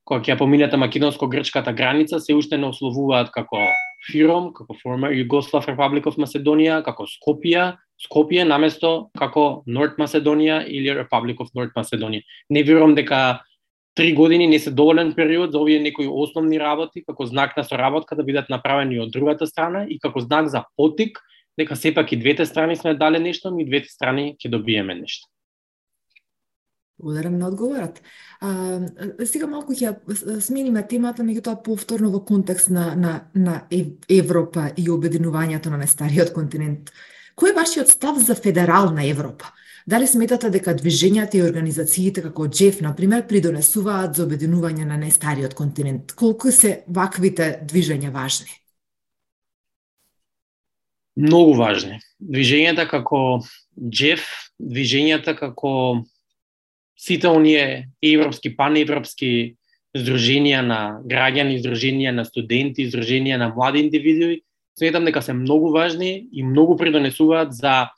кога 0.05 0.25
ќе 0.25 0.37
поминете 0.37 0.81
македонско-грчката 0.81 1.73
граница, 1.77 2.19
се 2.19 2.33
уште 2.33 2.57
не 2.57 2.69
ословуваат 2.73 3.29
како 3.29 3.61
Фиром, 4.09 4.49
како 4.51 4.75
former 4.81 5.13
Yugoslav 5.15 5.69
Republic 5.69 6.09
of 6.09 6.17
Macedonia, 6.17 6.81
како 6.83 7.05
Скопија, 7.07 7.77
Скопје 8.01 8.43
наместо 8.43 9.11
како 9.17 9.63
North 9.65 10.01
Macedonia 10.01 10.63
или 10.67 10.91
Republic 10.91 11.39
of 11.39 11.53
North 11.55 11.77
Macedonia. 11.77 12.25
Не 12.49 12.63
верувам 12.63 12.95
дека 12.95 13.43
три 13.95 14.13
години 14.13 14.47
не 14.47 14.59
се 14.59 14.71
доволен 14.71 15.13
период 15.13 15.51
за 15.51 15.59
овие 15.59 15.79
некои 15.79 16.07
основни 16.07 16.59
работи, 16.59 17.03
како 17.05 17.25
знак 17.25 17.57
на 17.57 17.63
соработка 17.63 18.15
да 18.15 18.23
бидат 18.23 18.49
направени 18.49 18.99
од 18.99 19.11
другата 19.11 19.47
страна 19.47 19.85
и 19.89 19.99
како 19.99 20.19
знак 20.19 20.49
за 20.49 20.63
потик, 20.77 21.19
дека 21.57 21.75
сепак 21.75 22.11
и 22.11 22.17
двете 22.17 22.45
страни 22.45 22.75
сме 22.75 22.95
дале 22.95 23.19
нешто, 23.19 23.53
и 23.59 23.65
двете 23.65 23.89
страни 23.89 24.35
ќе 24.39 24.49
добиеме 24.49 24.95
нешто. 24.95 25.29
Благодарам 26.99 27.37
на 27.37 27.47
одговорот. 27.47 28.01
А, 28.41 28.79
сега 29.25 29.47
малку 29.47 29.73
ќе 29.73 29.93
смениме 30.41 30.85
темата, 30.87 31.23
меѓутоа 31.25 31.61
повторно 31.63 32.11
во 32.13 32.21
контекст 32.25 32.69
на, 32.69 32.93
на, 32.95 33.13
на 33.35 33.63
Европа 34.09 34.71
и 34.77 34.89
обединувањето 34.89 35.73
на 35.73 35.81
најстариот 35.81 36.33
континент. 36.33 36.93
Кој 37.35 37.51
е 37.51 37.57
вашиот 37.57 37.89
став 37.89 38.17
за 38.21 38.35
федерална 38.35 39.05
Европа? 39.09 39.53
Дали 39.87 40.07
сметате 40.07 40.47
дека 40.49 40.71
движењата 40.79 41.35
и 41.35 41.43
организациите 41.43 42.21
како 42.23 42.47
Джеф, 42.47 42.79
например, 42.81 43.25
придонесуваат 43.27 44.15
за 44.15 44.23
обединување 44.23 44.85
на 44.87 44.95
нестариот 44.97 45.53
континент? 45.59 46.13
Колку 46.15 46.51
се 46.55 46.83
ваквите 46.87 47.57
движења 47.67 48.11
важни? 48.13 48.47
Многу 51.19 51.57
важни. 51.59 51.99
Движењата 52.19 52.87
како 52.87 53.43
Джеф, 53.75 54.23
движењата 54.59 55.35
како 55.35 56.03
сите 56.95 57.27
оние 57.27 57.89
европски, 58.01 58.53
паневропски 58.55 59.57
здруженија 59.93 60.61
на 60.63 60.79
граѓани, 61.03 61.59
здруженија 61.59 62.15
на 62.15 62.23
студенти, 62.25 62.87
здруженија 62.87 63.37
на 63.37 63.51
млади 63.51 63.83
индивидуи, 63.83 64.39
сметам 64.79 65.03
дека 65.05 65.21
се 65.21 65.35
многу 65.35 65.73
важни 65.75 66.29
и 66.31 66.43
многу 66.43 66.77
придонесуваат 66.79 67.51
за 67.53 67.91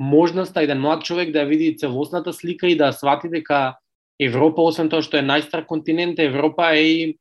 можноста 0.00 0.60
да 0.60 0.64
еден 0.64 0.80
млад 0.80 1.04
човек 1.04 1.30
да 1.32 1.44
види 1.44 1.76
целосната 1.76 2.32
слика 2.32 2.68
и 2.68 2.76
да 2.76 2.92
свати 2.92 3.28
дека 3.28 3.76
Европа, 4.20 4.62
освен 4.62 4.88
тоа 4.88 5.04
што 5.04 5.20
е 5.20 5.24
најстар 5.24 5.66
континент, 5.68 6.18
Европа 6.18 6.72
е 6.76 6.84
и 6.84 7.18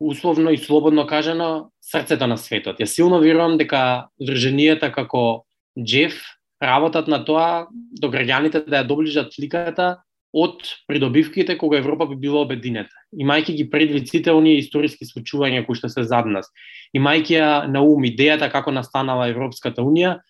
условно 0.00 0.50
и 0.50 0.58
слободно 0.58 1.06
кажано, 1.06 1.72
срцето 1.80 2.26
на 2.26 2.36
светот. 2.36 2.80
Ја 2.80 2.86
силно 2.86 3.20
верувам 3.20 3.56
дека 3.56 4.08
здруженијата 4.20 4.92
како 4.92 5.44
Джеф 5.78 6.20
работат 6.62 7.08
на 7.08 7.24
тоа 7.24 7.68
до 7.72 8.08
граѓаните 8.12 8.64
да 8.68 8.82
ја 8.82 8.88
доближат 8.88 9.32
сликата 9.32 10.02
од 10.32 10.64
придобивките 10.88 11.58
кога 11.58 11.78
Европа 11.78 12.06
би 12.06 12.16
била 12.16 12.40
обединета. 12.40 12.92
Имајќи 13.12 13.56
ги 13.56 13.70
предвид 13.70 14.08
сите 14.08 14.32
оние 14.32 14.60
историски 14.60 15.04
случувања 15.04 15.64
кои 15.66 15.76
што 15.76 15.88
се 15.92 16.04
зад 16.08 16.26
нас, 16.26 16.48
имајќи 16.96 17.36
ја 17.36 17.48
на 17.68 17.84
ум 17.84 18.04
идејата 18.08 18.48
како 18.52 18.72
настанала 18.72 19.28
Европската 19.28 19.84
унија, 19.84 20.20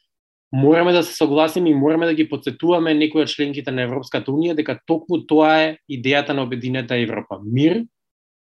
мораме 0.52 0.92
да 0.92 1.02
се 1.02 1.14
согласиме 1.14 1.70
и 1.70 1.74
мораме 1.74 2.06
да 2.06 2.14
ги 2.14 2.28
подсетуваме 2.28 2.94
некои 2.94 3.24
од 3.24 3.32
членките 3.32 3.72
на 3.72 3.86
Европската 3.88 4.30
унија 4.30 4.54
дека 4.54 4.78
токму 4.86 5.22
тоа 5.26 5.52
е 5.64 5.68
идејата 5.88 6.36
на 6.36 6.44
обединета 6.44 6.98
Европа. 7.00 7.40
Мир, 7.44 7.84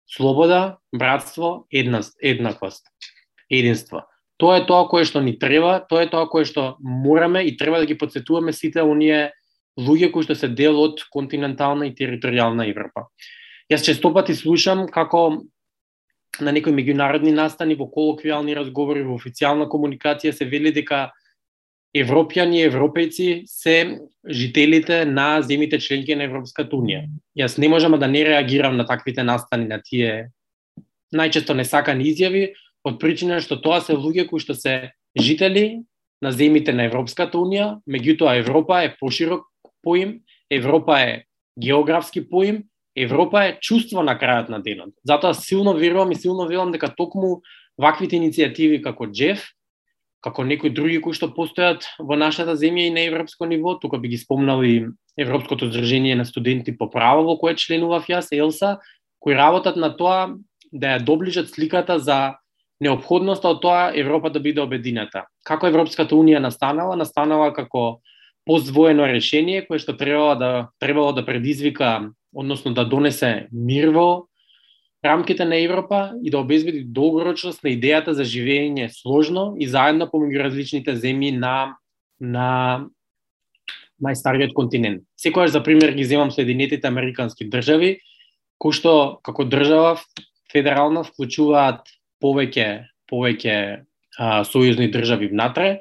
слобода, 0.07 0.77
братство, 0.95 1.67
еднаст, 1.71 2.15
еднаквост, 2.23 2.87
единство. 3.51 4.07
Тоа 4.37 4.61
е 4.61 4.65
тоа 4.65 4.87
кое 4.87 5.03
што 5.03 5.19
ни 5.19 5.35
треба, 5.39 5.81
тоа 5.89 6.05
е 6.05 6.09
тоа 6.09 6.29
кое 6.29 6.45
што 6.45 6.77
мораме 6.79 7.43
и 7.43 7.57
треба 7.57 7.79
да 7.81 7.85
ги 7.85 7.97
подсетуваме 7.97 8.53
сите 8.53 8.81
оние 8.81 9.33
луѓе 9.77 10.11
кои 10.11 10.23
што 10.23 10.35
се 10.35 10.47
дел 10.47 10.79
од 10.79 11.03
континентална 11.11 11.89
и 11.89 11.95
територијална 11.95 12.69
Европа. 12.69 13.09
Јас 13.67 13.83
честопати 13.83 14.35
слушам 14.35 14.87
како 14.87 15.43
на 16.39 16.51
некои 16.53 16.71
меѓународни 16.71 17.33
настани, 17.33 17.75
во 17.75 17.89
колоквијални 17.91 18.55
разговори, 18.55 19.03
во 19.03 19.17
официјална 19.17 19.67
комуникација 19.67 20.31
се 20.31 20.45
вели 20.45 20.71
дека 20.71 21.09
европјани 22.03 22.61
и 22.61 22.67
европејци 22.69 23.43
се 23.47 23.99
жителите 24.27 25.05
на 25.05 25.41
земите 25.41 25.79
членки 25.79 26.15
на 26.15 26.27
Европската 26.27 26.75
Унија. 26.75 27.05
Јас 27.37 27.57
не 27.57 27.69
можам 27.69 27.97
да 27.99 28.07
не 28.07 28.23
реагирам 28.25 28.77
на 28.77 28.85
таквите 28.85 29.23
настани, 29.23 29.67
на 29.67 29.81
тие 29.81 30.31
најчесто 31.15 31.55
несакани 31.55 32.09
изјави, 32.11 32.53
од 32.83 32.99
причина 32.99 33.39
што 33.43 33.59
тоа 33.61 33.81
се 33.81 33.95
луѓе 33.95 34.27
кои 34.27 34.39
што 34.43 34.55
се 34.55 34.91
жители 35.17 35.83
на 36.21 36.31
земите 36.31 36.73
на 36.73 36.87
Европската 36.87 37.37
Унија, 37.37 37.77
меѓутоа 37.87 38.39
Европа 38.41 38.81
е 38.83 38.95
поширок 38.99 39.45
поим, 39.83 40.21
Европа 40.51 40.99
е 40.99 41.23
географски 41.59 42.29
поим, 42.29 42.63
Европа 42.97 43.45
е 43.45 43.57
чувство 43.61 44.01
на 44.01 44.17
крајот 44.17 44.49
на 44.49 44.59
денот. 44.59 44.93
Затоа 45.05 45.33
силно 45.33 45.73
верувам 45.73 46.11
и 46.11 46.15
силно 46.15 46.47
верувам 46.47 46.71
дека 46.71 46.89
токму 46.89 47.41
ваквите 47.77 48.17
иницијативи 48.17 48.81
како 48.81 49.07
Джеф, 49.07 49.53
како 50.27 50.43
некои 50.43 50.73
други 50.75 50.99
кои 51.03 51.15
што 51.15 51.29
постојат 51.31 51.87
во 51.99 52.17
нашата 52.19 52.57
земја 52.59 52.89
и 52.89 52.93
на 52.93 53.05
европско 53.07 53.47
ниво, 53.47 53.77
тука 53.79 53.97
би 53.97 54.11
ги 54.11 54.19
спомнал 54.19 54.63
и 54.63 54.87
Европското 55.17 55.69
здружение 55.71 56.15
на 56.15 56.25
студенти 56.25 56.75
по 56.77 56.89
право 56.91 57.23
во 57.23 57.37
кое 57.39 57.55
членував 57.55 58.05
јас, 58.11 58.29
ЕЛСА, 58.31 58.77
кои 59.19 59.33
работат 59.33 59.75
на 59.75 59.89
тоа 59.97 60.35
да 60.71 60.97
ја 60.97 61.03
доближат 61.03 61.49
сликата 61.49 61.97
за 61.99 62.37
необходноста 62.83 63.49
од 63.49 63.61
тоа 63.63 63.91
Европа 63.95 64.29
да 64.29 64.39
биде 64.39 64.61
обединета. 64.61 65.25
Како 65.47 65.67
Европската 65.67 66.15
унија 66.15 66.43
настанала? 66.43 66.95
Настанала 66.99 67.53
како 67.53 68.01
поствоено 68.45 69.07
решение 69.07 69.65
кое 69.65 69.79
што 69.79 69.97
требало 69.97 70.35
да 70.35 70.51
требало 70.79 71.13
да 71.13 71.25
предизвика, 71.25 72.11
односно 72.35 72.73
да 72.73 72.85
донесе 72.85 73.47
мир 73.51 73.89
во 73.95 74.26
рамките 75.05 75.45
на 75.45 75.57
Европа 75.57 76.13
и 76.23 76.31
да 76.31 76.39
обезбеди 76.39 76.83
долгорочност 76.83 77.63
на 77.63 77.69
идејата 77.69 78.11
за 78.17 78.23
живење 78.23 78.89
сложно 78.91 79.55
и 79.59 79.67
заедно 79.67 80.09
помеѓу 80.09 80.43
различните 80.49 80.95
земји 80.95 81.37
на 81.37 81.77
на 82.19 82.87
најстариот 84.01 84.53
континент. 84.53 85.03
Секогаш 85.17 85.51
за 85.51 85.63
пример 85.63 85.93
ги 85.93 86.05
земам 86.05 86.31
Соединетите 86.31 86.87
Американски 86.87 87.49
држави, 87.49 87.97
кои 88.57 88.73
што 88.73 89.19
како 89.25 89.45
држава 89.45 89.97
федерална 90.51 91.03
вклучуваат 91.05 91.85
повеќе 92.21 92.87
повеќе 93.09 93.57
а, 94.17 94.43
сојузни 94.43 94.89
држави 94.91 95.29
внатре 95.31 95.79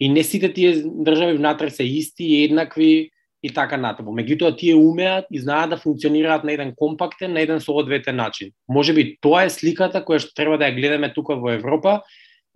и 0.00 0.08
не 0.08 0.24
сите 0.24 0.52
тие 0.52 0.74
држави 0.82 1.36
внатре 1.36 1.70
се 1.70 1.84
исти 1.84 2.24
и 2.24 2.44
еднакви 2.44 3.10
и 3.44 3.50
така 3.52 3.76
натаму. 3.76 4.14
Меѓутоа 4.16 4.56
тие 4.56 4.72
умеат 4.72 5.26
и 5.30 5.38
знаат 5.38 5.74
да 5.74 5.76
функционираат 5.76 6.44
на 6.48 6.52
еден 6.52 6.72
компактен, 6.76 7.34
на 7.36 7.42
еден 7.44 7.60
соодветен 7.60 8.16
начин. 8.16 8.50
Може 8.68 8.94
би 8.96 9.18
тоа 9.20 9.44
е 9.44 9.50
сликата 9.52 10.00
која 10.00 10.22
што 10.24 10.32
треба 10.32 10.56
да 10.56 10.70
ја 10.70 10.76
гледаме 10.78 11.12
тука 11.12 11.36
во 11.36 11.52
Европа 11.52 12.00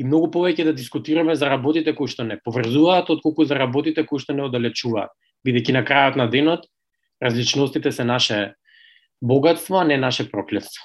и 0.00 0.06
многу 0.08 0.32
повеќе 0.32 0.64
да 0.64 0.72
дискутираме 0.72 1.36
за 1.36 1.52
работите 1.52 1.92
кои 1.92 2.08
што 2.08 2.24
не 2.24 2.40
поврзуваат 2.40 3.12
отколку 3.12 3.44
за 3.44 3.60
работите 3.60 4.06
кои 4.08 4.16
што 4.16 4.32
не 4.32 4.48
оддалечуваат. 4.48 5.12
Бидејќи 5.44 5.76
на 5.76 5.84
крајот 5.84 6.16
на 6.16 6.30
денот 6.32 6.64
различностите 7.20 7.92
се 7.92 8.04
наше 8.08 8.54
богатство, 9.20 9.76
а 9.76 9.84
не 9.84 10.00
наше 10.00 10.30
проклетство. 10.30 10.80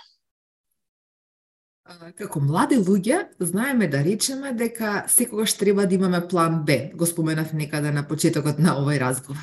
Како 2.20 2.40
млади 2.44 2.76
луѓе, 2.76 3.28
знаеме 3.40 3.88
да 3.88 4.04
речеме 4.04 4.52
дека 4.52 5.06
секогаш 5.08 5.54
треба 5.54 5.88
да 5.88 5.96
имаме 5.96 6.28
план 6.28 6.66
Б. 6.66 6.92
Го 6.94 7.06
споменав 7.06 7.54
некаде 7.54 7.92
на 7.92 8.04
почетокот 8.08 8.60
на 8.60 8.76
овој 8.82 9.00
разговор. 9.00 9.40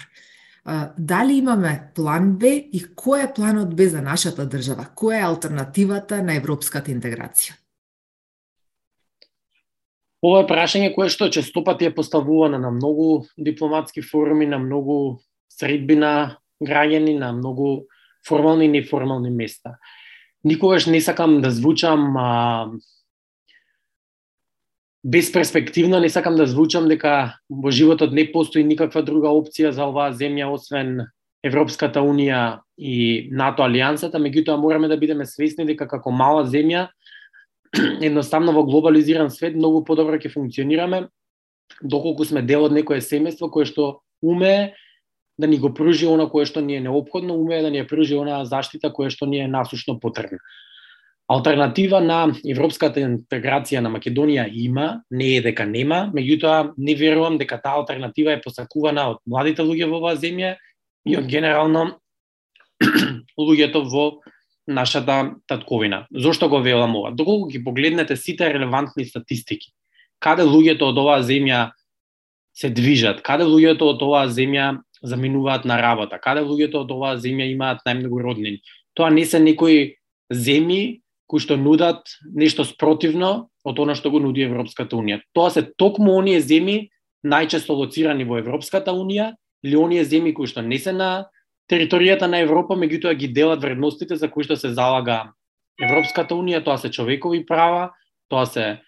Дали 0.98 1.38
имаме 1.38 1.92
план 1.94 2.34
Б 2.38 2.46
и 2.72 2.82
кој 2.96 3.24
е 3.24 3.32
планот 3.34 3.74
Б 3.76 3.88
за 3.88 4.02
нашата 4.02 4.44
држава? 4.48 4.90
Која 4.96 5.20
е 5.20 5.28
алтернативата 5.28 6.22
на 6.22 6.36
европската 6.36 6.92
интеграција? 6.92 7.56
Ова 10.20 10.42
е 10.44 10.48
прашање 10.50 10.92
кое 10.94 11.08
што 11.08 11.30
честопати 11.32 11.88
е 11.88 11.94
поставувано 11.94 12.58
на 12.60 12.70
многу 12.70 13.24
дипломатски 13.38 14.02
форуми, 14.02 14.46
на 14.46 14.58
многу 14.58 15.22
средби 15.48 15.96
на 15.96 16.36
граѓани, 16.60 17.16
на 17.18 17.32
многу 17.32 17.88
формални 18.28 18.68
и 18.68 18.74
неформални 18.80 19.30
места 19.30 19.78
никогаш 20.44 20.86
не 20.86 21.00
сакам 21.00 21.40
да 21.40 21.50
звучам 21.50 22.16
а, 22.16 22.70
безперспективно, 25.04 26.00
не 26.00 26.08
сакам 26.08 26.36
да 26.36 26.46
звучам 26.46 26.88
дека 26.88 27.38
во 27.48 27.70
животот 27.70 28.12
не 28.12 28.26
постои 28.32 28.64
никаква 28.64 29.02
друга 29.02 29.32
опција 29.32 29.70
за 29.70 29.88
оваа 29.88 30.12
земја 30.12 30.50
освен 30.52 31.06
Европската 31.42 32.02
унија 32.04 32.60
и 32.76 33.28
НАТО 33.32 33.64
алијансата, 33.64 34.20
меѓутоа 34.20 34.60
мораме 34.60 34.88
да 34.88 34.96
бидеме 35.00 35.24
свесни 35.26 35.64
дека 35.64 35.88
како 35.88 36.10
мала 36.12 36.44
земја 36.44 36.88
едноставно 38.04 38.52
во 38.52 38.64
глобализиран 38.64 39.30
свет 39.30 39.56
многу 39.56 39.84
подобро 39.84 40.20
ќе 40.20 40.32
функционираме 40.32 41.08
доколку 41.82 42.24
сме 42.24 42.42
дел 42.42 42.66
од 42.66 42.72
некое 42.76 43.00
семејство 43.00 43.48
кое 43.50 43.64
што 43.64 44.02
умее 44.22 44.74
да 45.40 45.46
ни 45.46 45.56
го 45.56 45.72
пружи 45.72 46.06
она 46.06 46.26
кое 46.28 46.44
што 46.44 46.60
ни 46.60 46.76
е 46.76 46.80
необходно, 46.80 47.34
умее 47.34 47.62
да 47.62 47.70
ни 47.70 47.80
ја 47.80 47.88
пружи 47.88 48.18
она 48.20 48.44
заштита 48.44 48.92
кое 48.92 49.08
што 49.08 49.26
ни 49.26 49.40
е 49.40 49.48
насушно 49.48 49.98
потребна. 50.00 50.38
Алтернатива 51.30 52.00
на 52.02 52.24
европската 52.42 52.98
интеграција 53.04 53.78
на 53.84 53.90
Македонија 53.92 54.48
има, 54.50 55.04
не 55.14 55.36
е 55.36 55.42
дека 55.44 55.62
нема, 55.62 56.08
меѓутоа 56.10 56.72
не 56.74 56.96
верувам 56.98 57.36
дека 57.38 57.60
таа 57.62 57.78
алтернатива 57.78 58.32
е 58.34 58.40
посакувана 58.42 59.04
од 59.12 59.20
младите 59.30 59.62
луѓе 59.62 59.86
во 59.86 60.00
оваа 60.00 60.16
земја 60.18 60.56
и 61.06 61.14
од 61.14 61.28
генерално 61.30 61.84
луѓето 63.38 63.84
во 63.92 64.06
нашата 64.66 65.36
татковина. 65.46 66.06
Зошто 66.10 66.48
го 66.48 66.58
велам 66.64 66.96
ова? 66.96 67.12
Доколку 67.14 67.46
ги 67.46 67.62
погледнете 67.62 68.16
сите 68.16 68.50
релевантни 68.50 69.04
статистики, 69.06 69.70
каде 70.18 70.42
луѓето 70.42 70.90
од 70.90 70.98
оваа 70.98 71.22
земја 71.22 71.70
се 72.58 72.72
движат, 72.74 73.22
каде 73.22 73.46
луѓето 73.46 73.92
од 73.94 74.02
оваа 74.02 74.26
земја 74.26 74.80
заминуваат 75.02 75.62
на 75.64 75.78
работа, 75.78 76.18
каде 76.18 76.42
луѓето 76.42 76.82
од 76.82 76.90
оваа 76.90 77.14
земја 77.22 77.46
имаат 77.54 77.86
најмногу 77.86 78.18
роднини. 78.18 78.58
Тоа 78.98 79.14
не 79.14 79.22
се 79.24 79.38
некои 79.38 79.94
земји 80.34 80.99
кои 81.30 81.38
што 81.38 81.54
нудат 81.56 82.10
нешто 82.34 82.66
спротивно 82.66 83.50
од 83.62 83.78
она 83.78 83.94
што 83.94 84.10
го 84.10 84.18
нуди 84.18 84.42
Европската 84.42 84.98
Унија. 84.98 85.20
Тоа 85.32 85.52
се 85.54 85.62
токму 85.62 86.16
оние 86.18 86.40
земји 86.42 86.90
најчесто 87.22 87.76
лоцирани 87.78 88.26
во 88.26 88.40
Европската 88.42 88.90
Унија 88.90 89.34
или 89.62 89.78
оние 89.78 90.02
земји 90.02 90.34
кои 90.34 90.50
што 90.50 90.64
не 90.66 90.80
се 90.82 90.92
на 90.92 91.30
територијата 91.70 92.26
на 92.26 92.40
Европа, 92.42 92.74
меѓутоа 92.74 93.14
ги 93.14 93.28
делат 93.30 93.62
вредностите 93.62 94.16
за 94.16 94.26
кои 94.26 94.44
што 94.44 94.58
се 94.58 94.74
залага 94.74 95.30
Европската 95.78 96.34
Унија, 96.34 96.64
тоа 96.64 96.78
се 96.82 96.90
човекови 96.90 97.44
права, 97.46 97.92
тоа 98.28 98.46
се 98.46 98.80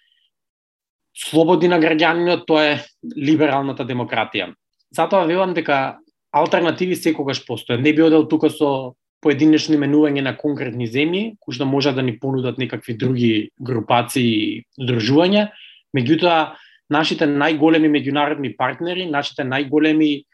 слободи 1.14 1.68
на 1.68 1.78
граѓанинот, 1.78 2.46
тоа 2.48 2.64
е 2.74 2.80
либералната 3.16 3.86
демократија. 3.86 4.50
Затоа 4.90 5.28
велам 5.28 5.54
дека 5.54 6.00
алтернативи 6.32 6.96
секогаш 6.96 7.44
постојат. 7.46 7.84
Не 7.84 7.92
би 7.92 8.02
одел 8.02 8.26
тука 8.28 8.50
со 8.50 8.94
поединечно 9.22 9.76
именување 9.78 10.24
на 10.26 10.34
конкретни 10.36 10.88
земји, 10.90 11.36
кои 11.40 11.54
што 11.54 11.66
може 11.68 11.94
да 11.94 12.02
ни 12.02 12.16
понудат 12.18 12.58
некакви 12.58 12.96
други 12.98 13.32
групации 13.62 14.26
и 14.26 14.64
здружувања, 14.80 15.48
меѓутоа 15.96 16.58
нашите 16.90 17.28
најголеми 17.30 17.90
меѓународни 17.92 18.56
партнери, 18.58 19.06
нашите 19.10 19.46
најголеми 19.46 20.24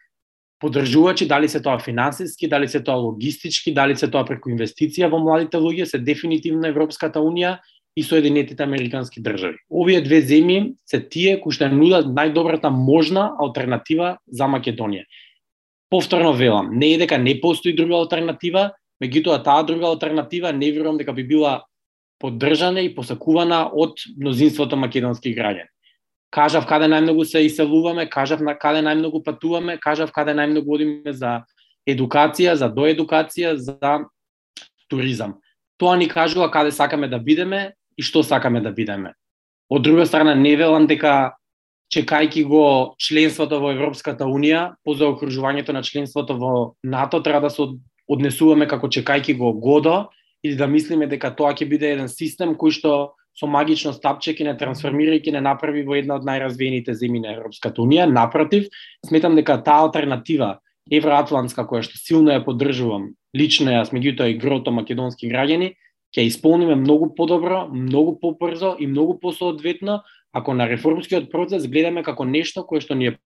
поддржувачи, 0.59 1.29
дали 1.29 1.49
се 1.49 1.61
тоа 1.63 1.79
финансиски, 1.79 2.49
дали 2.49 2.69
се 2.69 2.81
тоа 2.83 2.97
логистички, 2.99 3.75
дали 3.75 3.97
се 3.97 4.09
тоа 4.11 4.25
преку 4.27 4.51
инвестиција 4.51 5.11
во 5.13 5.21
младите 5.23 5.61
луѓе, 5.61 5.85
се 5.85 6.01
дефинитивно 6.03 6.67
Европската 6.67 7.21
Унија 7.21 7.59
и 7.95 8.03
Соединетите 8.03 8.63
Американски 8.63 9.21
држави. 9.23 9.61
Овие 9.71 10.01
две 10.03 10.23
земји 10.25 10.75
се 10.87 11.03
тие 11.03 11.39
кои 11.43 11.55
што 11.55 11.69
нудат 11.71 12.09
најдобрата 12.09 12.73
можна 12.73 13.35
алтернатива 13.39 14.17
за 14.27 14.49
Македонија 14.51 15.05
повторно 15.91 16.33
велам, 16.33 16.71
не 16.73 16.95
е 16.95 16.99
дека 16.99 17.19
не 17.19 17.41
постои 17.41 17.77
друга 17.77 17.97
алтернатива, 17.97 18.73
меѓутоа 19.03 19.43
таа 19.45 19.63
друга 19.65 19.87
алтернатива 19.87 20.53
не 20.53 20.73
верувам 20.73 20.99
дека 20.99 21.13
би 21.13 21.25
била 21.25 21.65
поддржана 22.19 22.81
и 22.81 22.95
посакувана 22.95 23.69
од 23.73 24.01
мнозинството 24.19 24.77
македонски 24.77 25.35
граѓани. 25.37 25.71
Кажав 26.31 26.67
каде 26.69 26.89
најмногу 26.91 27.25
се 27.25 27.41
иселуваме, 27.47 28.09
кажав 28.11 28.41
на 28.45 28.53
каде 28.59 28.83
најмногу 28.85 29.23
патуваме, 29.25 29.79
кажав 29.81 30.13
каде 30.13 30.35
најмногу 30.37 30.75
одиме 30.75 31.13
за 31.13 31.45
едукација, 31.89 32.53
за 32.53 32.69
доедукација, 32.69 33.55
за 33.57 34.05
туризам. 34.89 35.39
Тоа 35.79 35.97
ни 35.97 36.09
кажува 36.09 36.51
каде 36.51 36.73
сакаме 36.73 37.09
да 37.09 37.19
бидеме 37.19 37.73
и 37.97 38.03
што 38.03 38.23
сакаме 38.23 38.61
да 38.61 38.73
бидеме. 38.73 39.15
Од 39.71 39.83
друга 39.83 40.07
страна, 40.07 40.35
не 40.35 40.57
велам 40.57 40.87
дека 40.87 41.39
чекајки 41.93 42.45
го 42.45 42.95
членството 43.01 43.61
во 43.61 43.73
Европската 43.73 44.27
Унија, 44.29 44.75
по 44.85 44.95
заокружувањето 44.95 45.73
на 45.73 45.83
членството 45.83 46.37
во 46.39 46.75
НАТО, 46.83 47.23
треба 47.23 47.49
да 47.49 47.51
се 47.51 47.69
однесуваме 48.09 48.69
како 48.69 48.89
чекајки 48.89 49.37
го 49.37 49.53
годо 49.53 50.09
или 50.45 50.57
да 50.57 50.67
мислиме 50.67 51.07
дека 51.07 51.35
тоа 51.35 51.55
ќе 51.55 51.69
биде 51.69 51.93
еден 51.93 52.09
систем 52.09 52.55
кој 52.55 52.73
што 52.77 52.93
со 53.39 53.47
магично 53.47 53.93
стапче 53.95 54.35
ќе 54.35 54.49
не 54.49 54.55
трансформира 54.59 55.15
и 55.17 55.23
ќе 55.23 55.33
не 55.37 55.43
направи 55.45 55.85
во 55.87 55.97
една 55.99 56.19
од 56.19 56.27
најразвиените 56.27 56.95
земји 56.95 57.23
на 57.23 57.35
Европската 57.37 57.83
Унија. 57.83 58.09
Напротив, 58.11 58.67
сметам 59.07 59.37
дека 59.39 59.61
таа 59.63 59.87
алтернатива 59.87 60.59
евроатлантска 60.91 61.67
која 61.69 61.85
што 61.87 62.01
силно 62.01 62.35
ја 62.35 62.45
поддржувам, 62.45 63.13
лично 63.37 63.77
јас 63.77 63.93
меѓутоа 63.95 64.33
и 64.33 64.39
грото 64.41 64.73
македонски 64.75 65.31
граѓани, 65.31 65.75
ќе 66.17 66.25
исполниме 66.25 66.75
многу 66.81 67.13
подобро, 67.15 67.67
многу 67.69 68.17
побрзо 68.21 68.75
и 68.81 68.87
многу 68.87 69.19
посоодветно 69.21 70.03
ако 70.33 70.55
на 70.55 70.69
реформскиот 70.69 71.31
процес 71.33 71.67
гледаме 71.67 72.03
како 72.03 72.25
нешто 72.25 72.67
кое 72.67 72.81
што 72.81 72.95
ни 72.95 73.13
е 73.13 73.19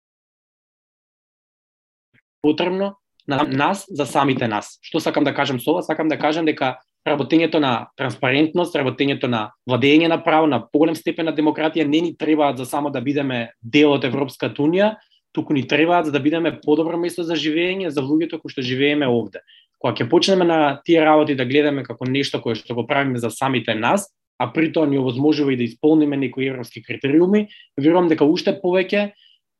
потребно 2.41 2.95
на 3.27 3.43
нас 3.43 3.85
за 3.89 4.05
самите 4.05 4.47
нас. 4.47 4.77
Што 4.81 4.99
сакам 4.99 5.23
да 5.23 5.33
кажам 5.33 5.59
со 5.59 5.71
ова? 5.71 5.83
Сакам 5.83 6.09
да 6.09 6.17
кажам 6.17 6.45
дека 6.45 6.79
работењето 7.07 7.59
на 7.59 7.89
транспарентност, 7.97 8.75
работењето 8.75 9.27
на 9.27 9.51
владење 9.69 10.07
на 10.07 10.17
право, 10.23 10.47
на 10.47 10.61
поголем 10.61 10.95
степен 10.95 11.25
на 11.25 11.33
демократија 11.33 11.87
не 11.87 12.01
ни 12.01 12.17
требаат 12.17 12.57
за 12.57 12.65
само 12.65 12.89
да 12.89 13.01
бидеме 13.01 13.51
дел 13.61 13.93
од 13.93 14.05
Европската 14.05 14.61
Унија, 14.61 14.95
туку 15.33 15.53
ни 15.53 15.67
требаат 15.67 16.05
за 16.05 16.11
да 16.11 16.19
бидеме 16.19 16.59
подобро 16.61 16.97
место 16.97 17.23
за 17.23 17.35
живење 17.35 17.89
за 17.89 18.01
луѓето 18.01 18.41
кои 18.41 18.51
што 18.51 18.61
живееме 18.61 19.07
овде. 19.07 19.41
Кога 19.79 19.95
ќе 19.97 20.09
почнеме 20.09 20.45
на 20.45 20.81
тие 20.85 21.01
работи 21.05 21.35
да 21.35 21.45
гледаме 21.45 21.83
како 21.83 22.05
нешто 22.05 22.41
кое 22.41 22.55
што 22.55 22.75
го 22.75 22.85
правиме 22.87 23.17
за 23.17 23.31
самите 23.31 23.73
нас, 23.75 24.11
а 24.41 24.49
при 24.53 24.71
тоа 24.73 24.89
ни 24.89 24.97
овозможува 24.97 25.53
и 25.53 25.57
да 25.57 25.63
исполниме 25.63 26.17
некои 26.17 26.49
европски 26.49 26.81
критериуми, 26.81 27.47
верувам 27.77 28.09
дека 28.09 28.25
уште 28.25 28.55
повеќе, 28.57 29.11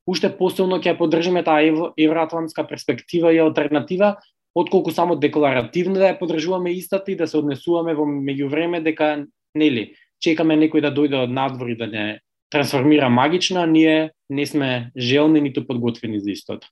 уште 0.10 0.32
посилно 0.34 0.82
ќе 0.82 0.98
поддржиме 0.98 1.44
таа 1.46 1.62
евроатлантска 1.98 2.66
перспектива 2.68 3.34
и 3.34 3.40
алтернатива, 3.40 4.16
отколку 4.56 4.92
само 4.92 5.16
декларативно 5.16 6.02
да 6.02 6.10
ја 6.10 6.20
поддржуваме 6.20 6.74
истата 6.74 7.12
и 7.12 7.16
да 7.16 7.28
се 7.28 7.38
однесуваме 7.38 7.94
во 7.94 8.10
меѓувреме 8.10 8.82
дека 8.82 9.26
нели 9.56 9.94
чекаме 10.22 10.58
некој 10.58 10.82
да 10.82 10.92
дојде 10.94 11.22
од 11.24 11.32
надвор 11.32 11.70
и 11.70 11.78
да 11.78 11.88
не 11.88 12.20
трансформира 12.52 13.10
магично, 13.10 13.62
а 13.62 13.66
ние 13.66 14.12
не 14.30 14.46
сме 14.46 14.92
желни 14.98 15.42
ниту 15.42 15.68
подготвени 15.68 16.20
за 16.20 16.32
истото. 16.32 16.68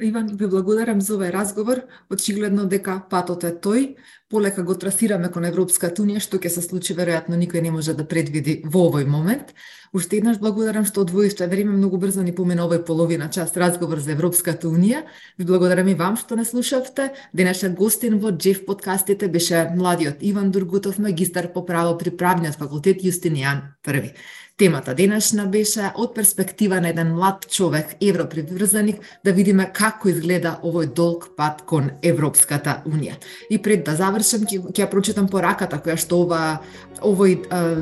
Иван, 0.00 0.30
ви 0.32 0.46
благодарам 0.48 1.00
за 1.04 1.18
овој 1.18 1.28
разговор. 1.32 1.84
Очигледно 2.08 2.64
дека 2.64 3.02
патот 3.10 3.44
е 3.44 3.52
тој. 3.52 3.96
Полека 4.30 4.62
го 4.62 4.76
трасираме 4.78 5.26
кон 5.34 5.42
Европската 5.48 6.04
Унија, 6.04 6.20
што 6.22 6.38
ќе 6.38 6.52
се 6.54 6.62
случи 6.62 6.94
веројатно 6.94 7.34
никој 7.34 7.64
не 7.64 7.72
може 7.74 7.96
да 7.98 8.04
предвиди 8.06 8.60
во 8.62 8.84
овој 8.86 9.02
момент. 9.10 9.48
Уште 9.90 10.20
еднаш 10.20 10.36
благодарам 10.38 10.84
што 10.86 11.02
одвоивте 11.02 11.48
време, 11.50 11.72
многу 11.74 11.98
брзо 11.98 12.22
ни 12.22 12.30
помина 12.30 12.62
овој 12.68 12.84
половина 12.86 13.26
час 13.26 13.56
разговор 13.58 13.98
за 13.98 14.12
Европската 14.14 14.70
Унија. 14.70 15.00
Ви 15.34 15.48
благодарам 15.48 15.90
и 15.90 15.96
вам 15.98 16.14
што 16.14 16.38
не 16.38 16.44
слушавте. 16.46 17.08
Денешен 17.34 17.74
гостин 17.74 18.20
во 18.22 18.30
Джеф 18.30 18.62
подкастите 18.66 19.26
беше 19.26 19.66
младиот 19.74 20.22
Иван 20.22 20.52
Дургутов, 20.54 21.02
магистар 21.02 21.50
по 21.52 21.66
право 21.66 21.98
при 21.98 22.14
правниот 22.14 22.54
факултет 22.54 23.02
Јустинијан 23.02 23.82
Први. 23.82 24.14
Темата 24.60 24.92
денешна 24.94 25.46
беше 25.48 25.86
од 25.96 26.10
перспектива 26.14 26.80
на 26.84 26.90
еден 26.92 27.14
млад 27.14 27.46
човек, 27.48 27.94
европриврзаник, 28.04 28.98
да 29.24 29.32
видиме 29.32 29.64
како 29.72 30.10
изгледа 30.10 30.58
овој 30.60 30.90
долг 30.92 31.30
пат 31.36 31.62
кон 31.64 31.88
Европската 32.02 32.82
Унија. 32.84 33.14
И 33.48 33.56
пред 33.56 33.86
да 33.88 33.94
завршам, 34.22 34.46
ќе, 34.46 34.60
ќе 34.74 34.90
прочитам 34.90 35.28
пораката 35.28 35.78
која 35.82 35.96
што 36.00 36.16
ова 36.24 36.58
овој 37.00 37.36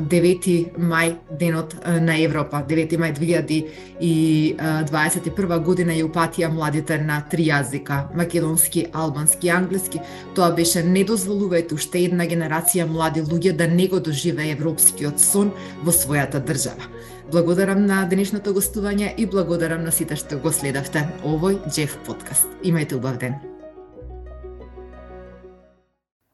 9 0.09 0.65
мај 0.79 1.15
денот 1.39 1.75
на 1.83 2.15
Европа, 2.23 2.63
9 2.67 2.97
мај 3.01 3.13
2021 3.17 5.63
година 5.63 5.93
ја 5.93 6.05
упатија 6.07 6.49
младите 6.51 6.97
на 7.03 7.21
три 7.29 7.45
јазика, 7.49 8.03
македонски, 8.15 8.85
албански 8.93 9.47
и 9.47 9.51
англиски. 9.51 9.99
Тоа 10.35 10.51
беше 10.55 10.83
не 10.83 11.05
дозволувајте 11.05 11.73
уште 11.73 11.99
една 12.05 12.25
генерација 12.25 12.85
млади 12.87 13.21
луѓе 13.21 13.55
да 13.55 13.67
не 13.67 13.87
го 13.87 13.99
доживе 13.99 14.51
европскиот 14.55 15.19
сон 15.19 15.51
во 15.83 15.91
својата 15.91 16.39
држава. 16.39 16.83
Благодарам 17.31 17.85
на 17.85 18.05
денешното 18.09 18.53
гостување 18.55 19.13
и 19.17 19.27
благодарам 19.29 19.83
на 19.83 19.91
сите 19.93 20.17
што 20.17 20.39
го 20.41 20.51
следавте 20.51 21.05
овој 21.21 21.61
Джеф 21.69 21.97
подкаст. 22.07 22.47
Имајте 22.63 22.97
убав 22.97 23.21
ден. 23.21 23.58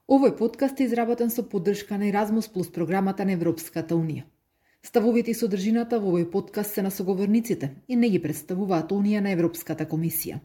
Овој 0.06 0.36
подкаст 0.38 0.82
е 0.82 0.86
изработен 0.86 1.32
со 1.34 1.42
поддршка 1.50 1.98
на 1.98 2.06
Erasmus 2.06 2.46
Plus 2.54 2.68
програмата 2.72 3.26
на 3.26 3.32
Европската 3.34 3.96
Унија. 3.96 4.28
Ставовите 4.86 5.32
и 5.32 5.38
содржината 5.38 5.98
во 6.00 6.12
овој 6.12 6.28
подкаст 6.30 6.78
се 6.78 6.84
на 6.86 6.92
соговорниците 6.94 7.72
и 7.88 7.96
не 7.96 8.12
ги 8.14 8.22
представуваат 8.22 8.94
Унија 8.94 9.24
на 9.26 9.32
Европската 9.34 9.88
комисија. 9.90 10.38